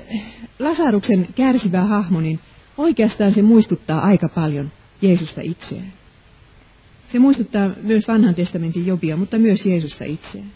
Lasaruksen 0.60 1.27
kärsivä 1.36 1.82
hahmo, 1.82 2.21
niin 2.21 2.39
oikeastaan 2.79 3.33
se 3.33 3.41
muistuttaa 3.41 4.01
aika 4.01 4.29
paljon 4.29 4.71
Jeesusta 5.01 5.41
itseään. 5.41 5.93
Se 7.11 7.19
muistuttaa 7.19 7.69
myös 7.81 8.07
vanhan 8.07 8.35
testamentin 8.35 8.85
Jobia, 8.85 9.17
mutta 9.17 9.37
myös 9.37 9.65
Jeesusta 9.65 10.03
itseään. 10.03 10.51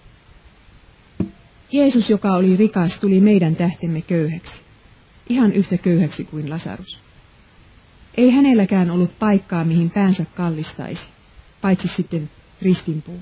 Jeesus, 1.72 2.10
joka 2.10 2.30
oli 2.36 2.58
rikas, 2.58 3.00
tuli 3.00 3.20
meidän 3.20 3.56
tähtemme 3.56 4.02
köyhäksi. 4.02 4.54
Ihan 5.30 5.54
yhtä 5.54 5.78
köyhäksi 5.78 6.24
kuin 6.24 6.50
Lasarus. 6.50 7.00
Ei 8.18 8.32
hänelläkään 8.32 8.92
ollut 8.92 9.20
paikkaa, 9.20 9.64
mihin 9.64 9.90
päänsä 9.90 10.26
kallistaisi, 10.36 11.08
paitsi 11.62 11.88
sitten 11.88 12.30
ristinpuu. 12.62 13.20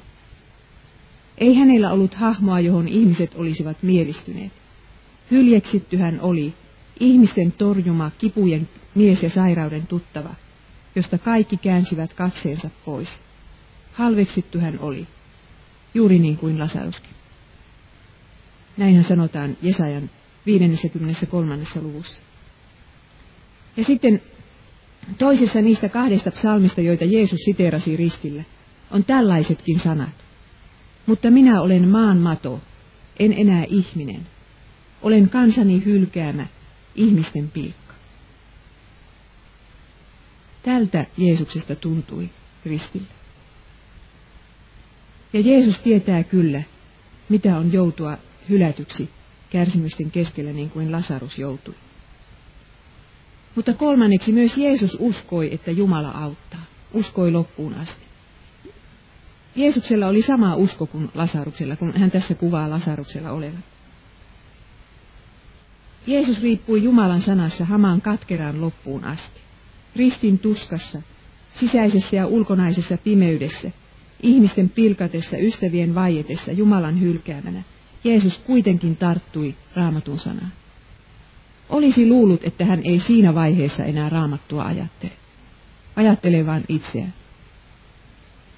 Ei 1.38 1.56
hänellä 1.56 1.92
ollut 1.92 2.14
hahmoa, 2.14 2.60
johon 2.60 2.88
ihmiset 2.88 3.36
olisivat 3.36 3.84
mielistyneet. 3.84 4.52
Hyljeksitty 5.32 5.98
hän 5.98 6.20
oli, 6.22 6.54
ihmisten 7.00 7.52
torjuma, 7.52 8.12
kipujen 8.18 8.70
mies 8.96 9.24
ja 9.24 9.30
sairauden 9.30 9.88
tuttava, 9.88 10.36
josta 10.96 11.18
kaikki 11.18 11.58
käänsivät 11.58 12.14
katseensa 12.14 12.70
pois. 12.86 13.22
Halveksittu 13.94 14.60
hän 14.60 14.80
oli, 14.80 15.08
juuri 15.94 16.20
niin 16.20 16.38
kuin 16.38 16.60
Lasaruskin. 16.60 17.14
Näinhän 18.78 19.04
sanotaan 19.04 19.58
Jesajan 19.62 20.10
53. 20.46 21.58
luvussa. 21.82 22.24
Ja 23.78 23.84
sitten 23.84 24.22
toisessa 25.18 25.62
niistä 25.62 25.90
kahdesta 25.90 26.32
psalmista, 26.32 26.82
joita 26.82 27.06
Jeesus 27.06 27.40
siteerasi 27.40 27.98
ristillä, 27.98 28.44
on 28.92 29.04
tällaisetkin 29.04 29.80
sanat. 29.80 30.26
Mutta 31.06 31.32
minä 31.32 31.62
olen 31.62 31.88
maan 31.88 32.18
mato, 32.18 32.62
en 33.20 33.34
enää 33.34 33.66
ihminen. 33.70 34.28
Olen 35.02 35.30
kansani 35.30 35.86
hylkäämä, 35.86 36.48
ihmisten 36.96 37.50
pilkka. 37.50 37.81
Tältä 40.64 41.06
Jeesuksesta 41.18 41.76
tuntui 41.76 42.30
ristillä. 42.66 43.08
Ja 45.34 45.40
Jeesus 45.40 45.78
tietää 45.78 46.24
kyllä, 46.24 46.64
mitä 47.30 47.58
on 47.58 47.74
joutua 47.74 48.18
hylätyksi 48.50 49.10
kärsimysten 49.50 50.12
keskellä 50.12 50.54
niin 50.54 50.70
kuin 50.70 50.92
Lasarus 50.92 51.38
joutui. 51.38 51.76
Mutta 53.56 53.74
kolmanneksi 53.74 54.32
myös 54.32 54.58
Jeesus 54.58 54.98
uskoi, 55.00 55.54
että 55.54 55.72
Jumala 55.72 56.12
auttaa. 56.12 56.64
Uskoi 56.94 57.32
loppuun 57.32 57.74
asti. 57.74 58.06
Jeesuksella 59.56 60.08
oli 60.08 60.22
sama 60.22 60.56
usko 60.56 60.86
kuin 60.86 61.10
Lasaruksella, 61.14 61.76
kun 61.76 61.94
hän 61.98 62.12
tässä 62.12 62.36
kuvaa 62.36 62.70
Lasaruksella 62.70 63.32
olevan. 63.32 63.64
Jeesus 66.08 66.42
riippui 66.42 66.84
Jumalan 66.84 67.22
sanassa 67.22 67.66
hamaan 67.66 68.02
katkeraan 68.02 68.62
loppuun 68.62 69.04
asti. 69.04 69.42
Ristin 69.96 70.40
tuskassa, 70.40 71.02
sisäisessä 71.54 72.16
ja 72.16 72.28
ulkonaisessa 72.28 72.98
pimeydessä, 72.98 73.72
ihmisten 74.24 74.70
pilkatessa, 74.70 75.38
ystävien 75.38 75.96
vaietessa, 75.96 76.52
Jumalan 76.52 77.02
hylkäämänä, 77.02 77.64
Jeesus 78.04 78.38
kuitenkin 78.38 78.98
tarttui 78.98 79.56
raamatun 79.76 80.20
sanaan. 80.20 80.52
Olisi 81.70 82.10
luullut, 82.10 82.44
että 82.44 82.66
hän 82.66 82.82
ei 82.84 83.00
siinä 83.00 83.36
vaiheessa 83.36 83.84
enää 83.84 84.10
raamattua 84.10 84.64
ajattele. 84.64 85.12
Ajattelee 85.96 86.46
vain 86.46 86.64
itseään. 86.70 87.14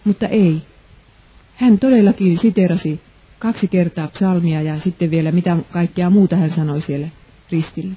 Mutta 0.03 0.27
ei. 0.27 0.61
Hän 1.55 1.79
todellakin 1.79 2.37
siterasi 2.37 2.99
kaksi 3.39 3.67
kertaa 3.67 4.07
psalmia 4.07 4.61
ja 4.61 4.79
sitten 4.79 5.11
vielä 5.11 5.31
mitä 5.31 5.57
kaikkea 5.71 6.09
muuta 6.09 6.35
hän 6.35 6.51
sanoi 6.51 6.81
siellä 6.81 7.07
ristillä. 7.51 7.93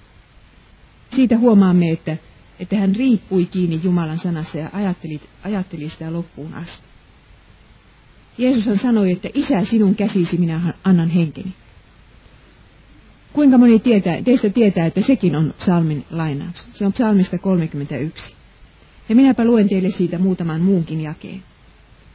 Siitä 1.15 1.39
huomaamme, 1.39 1.91
että, 1.91 2.17
että 2.61 2.77
hän 2.77 2.97
riippui 2.97 3.47
kiinni 3.47 3.81
Jumalan 3.83 4.19
sanassa 4.19 4.59
ja 4.59 4.71
ajatteli, 4.73 5.21
ajatteli 5.43 5.89
sitä 5.89 6.13
loppuun 6.13 6.55
asti. 6.55 6.83
Jeesushan 8.39 8.79
sanoi, 8.79 9.13
että 9.13 9.29
isä 9.35 9.65
sinun 9.65 9.95
käsisi 9.95 10.39
minä 10.39 10.75
annan 10.85 11.09
henkeni. 11.11 11.53
Kuinka 13.33 13.59
moni 13.59 13.79
tietää, 13.79 14.23
teistä 14.23 14.51
tietää, 14.51 14.87
että 14.87 15.01
sekin 15.01 15.37
on 15.37 15.55
psalmin 15.59 16.05
lainaus? 16.11 16.67
Se 16.73 16.87
on 16.87 16.93
psalmista 16.93 17.39
31. 17.39 18.35
Ja 19.09 19.15
minäpä 19.15 19.45
luen 19.45 19.69
teille 19.69 19.91
siitä 19.91 20.19
muutaman 20.19 20.61
muunkin 20.61 21.01
jakeen. 21.01 21.43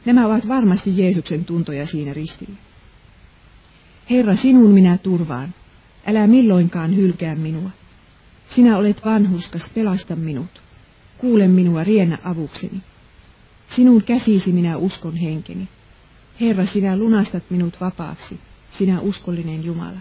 Nämä 0.04 0.26
ovat 0.26 0.48
varmasti 0.48 0.98
Jeesuksen 0.98 1.44
tuntoja 1.44 1.86
siinä 1.86 2.12
ristillä. 2.14 2.56
Herra, 4.10 4.36
sinun 4.36 4.70
minä 4.70 4.98
turvaan. 4.98 5.54
Älä 6.06 6.26
milloinkaan 6.26 6.96
hylkää 6.96 7.34
minua. 7.34 7.70
Sinä 8.54 8.76
olet 8.76 9.04
vanhuskas, 9.04 9.70
pelasta 9.70 10.16
minut. 10.16 10.62
Kuule 11.18 11.48
minua, 11.48 11.84
riennä 11.84 12.18
avukseni. 12.24 12.82
Sinun 13.68 14.02
käsisi 14.02 14.52
minä 14.52 14.76
uskon 14.76 15.16
henkeni. 15.16 15.68
Herra, 16.40 16.66
sinä 16.66 16.96
lunastat 16.96 17.42
minut 17.50 17.80
vapaaksi, 17.80 18.40
sinä 18.70 19.00
uskollinen 19.00 19.64
Jumala. 19.64 19.98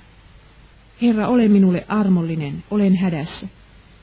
Herra, 1.02 1.28
ole 1.28 1.47
minulle 1.47 1.86
armollinen, 1.88 2.64
olen 2.72 2.95
hädässä. 2.97 3.47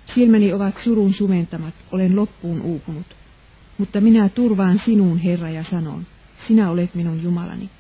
Silmäni 0.07 0.53
ovat 0.53 0.75
surun 0.85 1.13
sumentamat, 1.13 1.75
olen 1.93 2.17
loppuun 2.17 2.61
uupunut. 2.61 3.07
Mutta 3.79 4.01
minä 4.01 4.29
turvaan 4.29 4.79
sinuun, 4.79 5.19
Herra, 5.19 5.51
ja 5.51 5.65
sanon, 5.65 6.07
sinä 6.37 6.71
olet 6.71 6.95
minun 6.95 7.23
Jumalani. 7.23 7.71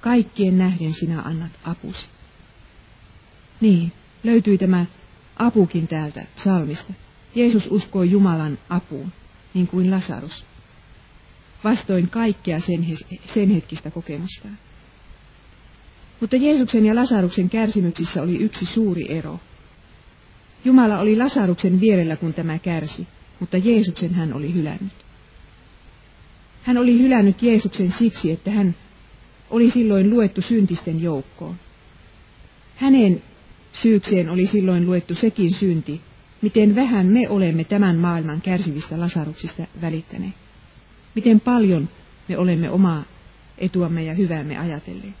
Kaikkien 0.00 0.58
nähden 0.58 0.94
sinä 0.94 1.22
annat 1.22 1.52
apusi. 1.64 2.08
Niin, 3.60 3.92
löytyi 4.24 4.58
tämä 4.58 4.86
apukin 5.38 5.88
täältä 5.88 6.24
psalmista. 6.36 6.92
Jeesus 7.34 7.68
uskoi 7.70 8.10
Jumalan 8.10 8.58
apuun, 8.68 9.12
niin 9.54 9.66
kuin 9.66 9.90
Lasarus, 9.90 10.44
vastoin 11.64 12.10
kaikkea 12.10 12.60
sen, 12.60 12.86
sen 13.34 13.50
hetkistä 13.50 13.90
kokemustaan. 13.90 14.58
Mutta 16.20 16.36
Jeesuksen 16.36 16.86
ja 16.86 16.94
Lasaruksen 16.94 17.50
kärsimyksissä 17.50 18.22
oli 18.22 18.36
yksi 18.36 18.66
suuri 18.66 19.18
ero. 19.18 19.40
Jumala 20.64 20.98
oli 20.98 21.16
Lasaruksen 21.16 21.80
vierellä, 21.80 22.16
kun 22.16 22.34
tämä 22.34 22.58
kärsi, 22.58 23.06
mutta 23.40 23.56
Jeesuksen 23.56 24.14
hän 24.14 24.34
oli 24.34 24.54
hylännyt. 24.54 24.92
Hän 26.62 26.78
oli 26.78 26.98
hylännyt 26.98 27.42
Jeesuksen 27.42 27.92
siksi, 27.98 28.30
että 28.30 28.50
hän 28.50 28.74
oli 29.50 29.70
silloin 29.70 30.10
luettu 30.10 30.42
syntisten 30.42 31.02
joukkoon. 31.02 31.54
Hänen 32.76 33.22
syykseen 33.82 34.30
oli 34.30 34.46
silloin 34.46 34.86
luettu 34.86 35.14
sekin 35.14 35.50
synti, 35.50 36.00
miten 36.42 36.74
vähän 36.74 37.06
me 37.06 37.28
olemme 37.28 37.64
tämän 37.64 37.96
maailman 37.96 38.40
kärsivistä 38.40 39.00
lasaruksista 39.00 39.62
välittäneet. 39.80 40.34
Miten 41.14 41.40
paljon 41.40 41.88
me 42.28 42.38
olemme 42.38 42.70
omaa 42.70 43.04
etuamme 43.58 44.02
ja 44.02 44.14
hyväämme 44.14 44.58
ajatelleet. 44.58 45.14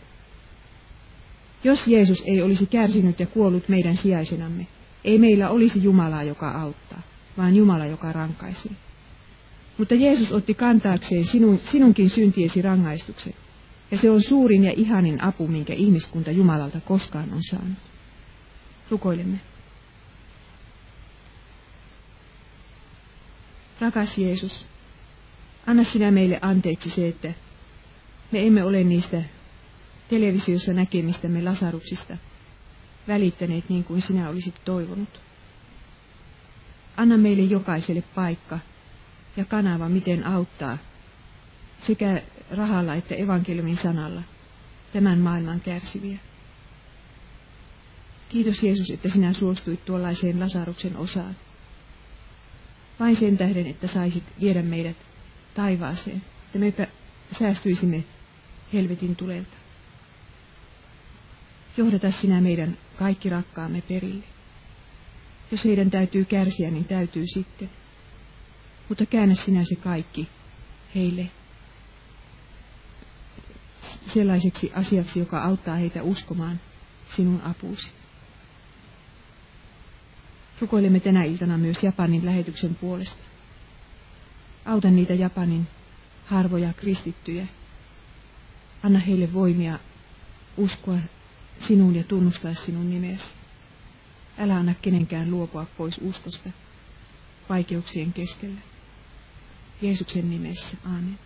Jos 1.64 1.86
Jeesus 1.86 2.22
ei 2.26 2.42
olisi 2.42 2.66
kärsinyt 2.66 3.20
ja 3.20 3.26
kuollut 3.26 3.68
meidän 3.68 3.96
sijaisenamme, 3.96 4.66
ei 5.04 5.18
meillä 5.18 5.48
olisi 5.48 5.82
Jumalaa, 5.82 6.22
joka 6.22 6.50
auttaa, 6.50 7.02
vaan 7.36 7.56
Jumala, 7.56 7.86
joka 7.86 8.12
rankaisee. 8.12 8.72
Mutta 9.78 9.94
Jeesus 9.94 10.32
otti 10.32 10.54
kantaakseen 10.54 11.24
sinun, 11.24 11.58
sinunkin 11.58 12.10
syntiesi 12.10 12.62
rangaistuksen, 12.62 13.34
ja 13.90 13.98
se 13.98 14.10
on 14.10 14.22
suurin 14.22 14.64
ja 14.64 14.72
ihanin 14.76 15.24
apu, 15.24 15.48
minkä 15.48 15.72
ihmiskunta 15.72 16.30
Jumalalta 16.30 16.80
koskaan 16.80 17.32
on 17.32 17.42
saanut. 17.50 17.87
Rukoilemme. 18.90 19.40
Rakas 23.80 24.18
Jeesus, 24.18 24.66
anna 25.66 25.84
sinä 25.84 26.10
meille 26.10 26.38
anteeksi 26.42 26.90
se, 26.90 27.08
että 27.08 27.32
me 28.32 28.46
emme 28.46 28.64
ole 28.64 28.84
niistä 28.84 29.22
televisiossa 30.08 30.72
näkemistämme 30.72 31.42
lasaruksista 31.42 32.16
välittäneet 33.08 33.68
niin 33.68 33.84
kuin 33.84 34.02
sinä 34.02 34.28
olisit 34.28 34.54
toivonut. 34.64 35.20
Anna 36.96 37.16
meille 37.16 37.42
jokaiselle 37.42 38.02
paikka 38.14 38.58
ja 39.36 39.44
kanava, 39.44 39.88
miten 39.88 40.26
auttaa 40.26 40.78
sekä 41.80 42.22
rahalla 42.50 42.94
että 42.94 43.14
evankeliumin 43.14 43.78
sanalla 43.82 44.22
tämän 44.92 45.18
maailman 45.18 45.60
kärsiviä. 45.60 46.18
Kiitos 48.28 48.62
Jeesus, 48.62 48.90
että 48.90 49.08
sinä 49.08 49.32
suostuit 49.32 49.84
tuollaiseen 49.84 50.40
Lasaruksen 50.40 50.96
osaan. 50.96 51.36
Vain 53.00 53.16
sen 53.16 53.38
tähden, 53.38 53.66
että 53.66 53.86
saisit 53.86 54.24
viedä 54.40 54.62
meidät 54.62 54.96
taivaaseen, 55.54 56.22
että 56.46 56.58
me 56.58 56.88
säästyisimme 57.38 58.04
helvetin 58.72 59.16
tulelta. 59.16 59.56
Johdata 61.76 62.10
sinä 62.10 62.40
meidän 62.40 62.78
kaikki 62.96 63.28
rakkaamme 63.28 63.82
perille. 63.82 64.24
Jos 65.50 65.64
heidän 65.64 65.90
täytyy 65.90 66.24
kärsiä, 66.24 66.70
niin 66.70 66.84
täytyy 66.84 67.26
sitten. 67.26 67.70
Mutta 68.88 69.06
käännä 69.06 69.34
sinä 69.34 69.64
se 69.64 69.76
kaikki 69.76 70.28
heille 70.94 71.30
sellaiseksi 74.14 74.72
asiaksi, 74.74 75.18
joka 75.18 75.42
auttaa 75.42 75.76
heitä 75.76 76.02
uskomaan 76.02 76.60
sinun 77.16 77.40
apuusi. 77.40 77.97
Rukoilemme 80.60 81.00
tänä 81.00 81.24
iltana 81.24 81.58
myös 81.58 81.82
Japanin 81.82 82.26
lähetyksen 82.26 82.74
puolesta. 82.74 83.22
Auta 84.64 84.90
niitä 84.90 85.14
Japanin 85.14 85.68
harvoja 86.24 86.72
kristittyjä. 86.72 87.46
Anna 88.82 88.98
heille 88.98 89.32
voimia 89.32 89.78
uskoa 90.56 90.98
sinuun 91.58 91.96
ja 91.96 92.04
tunnustaa 92.04 92.54
sinun 92.54 92.90
nimesi. 92.90 93.24
Älä 94.38 94.56
anna 94.56 94.74
kenenkään 94.82 95.30
luopua 95.30 95.66
pois 95.76 96.00
uskosta 96.02 96.50
vaikeuksien 97.48 98.12
keskellä. 98.12 98.60
Jeesuksen 99.82 100.30
nimessä, 100.30 100.76
amen. 100.84 101.18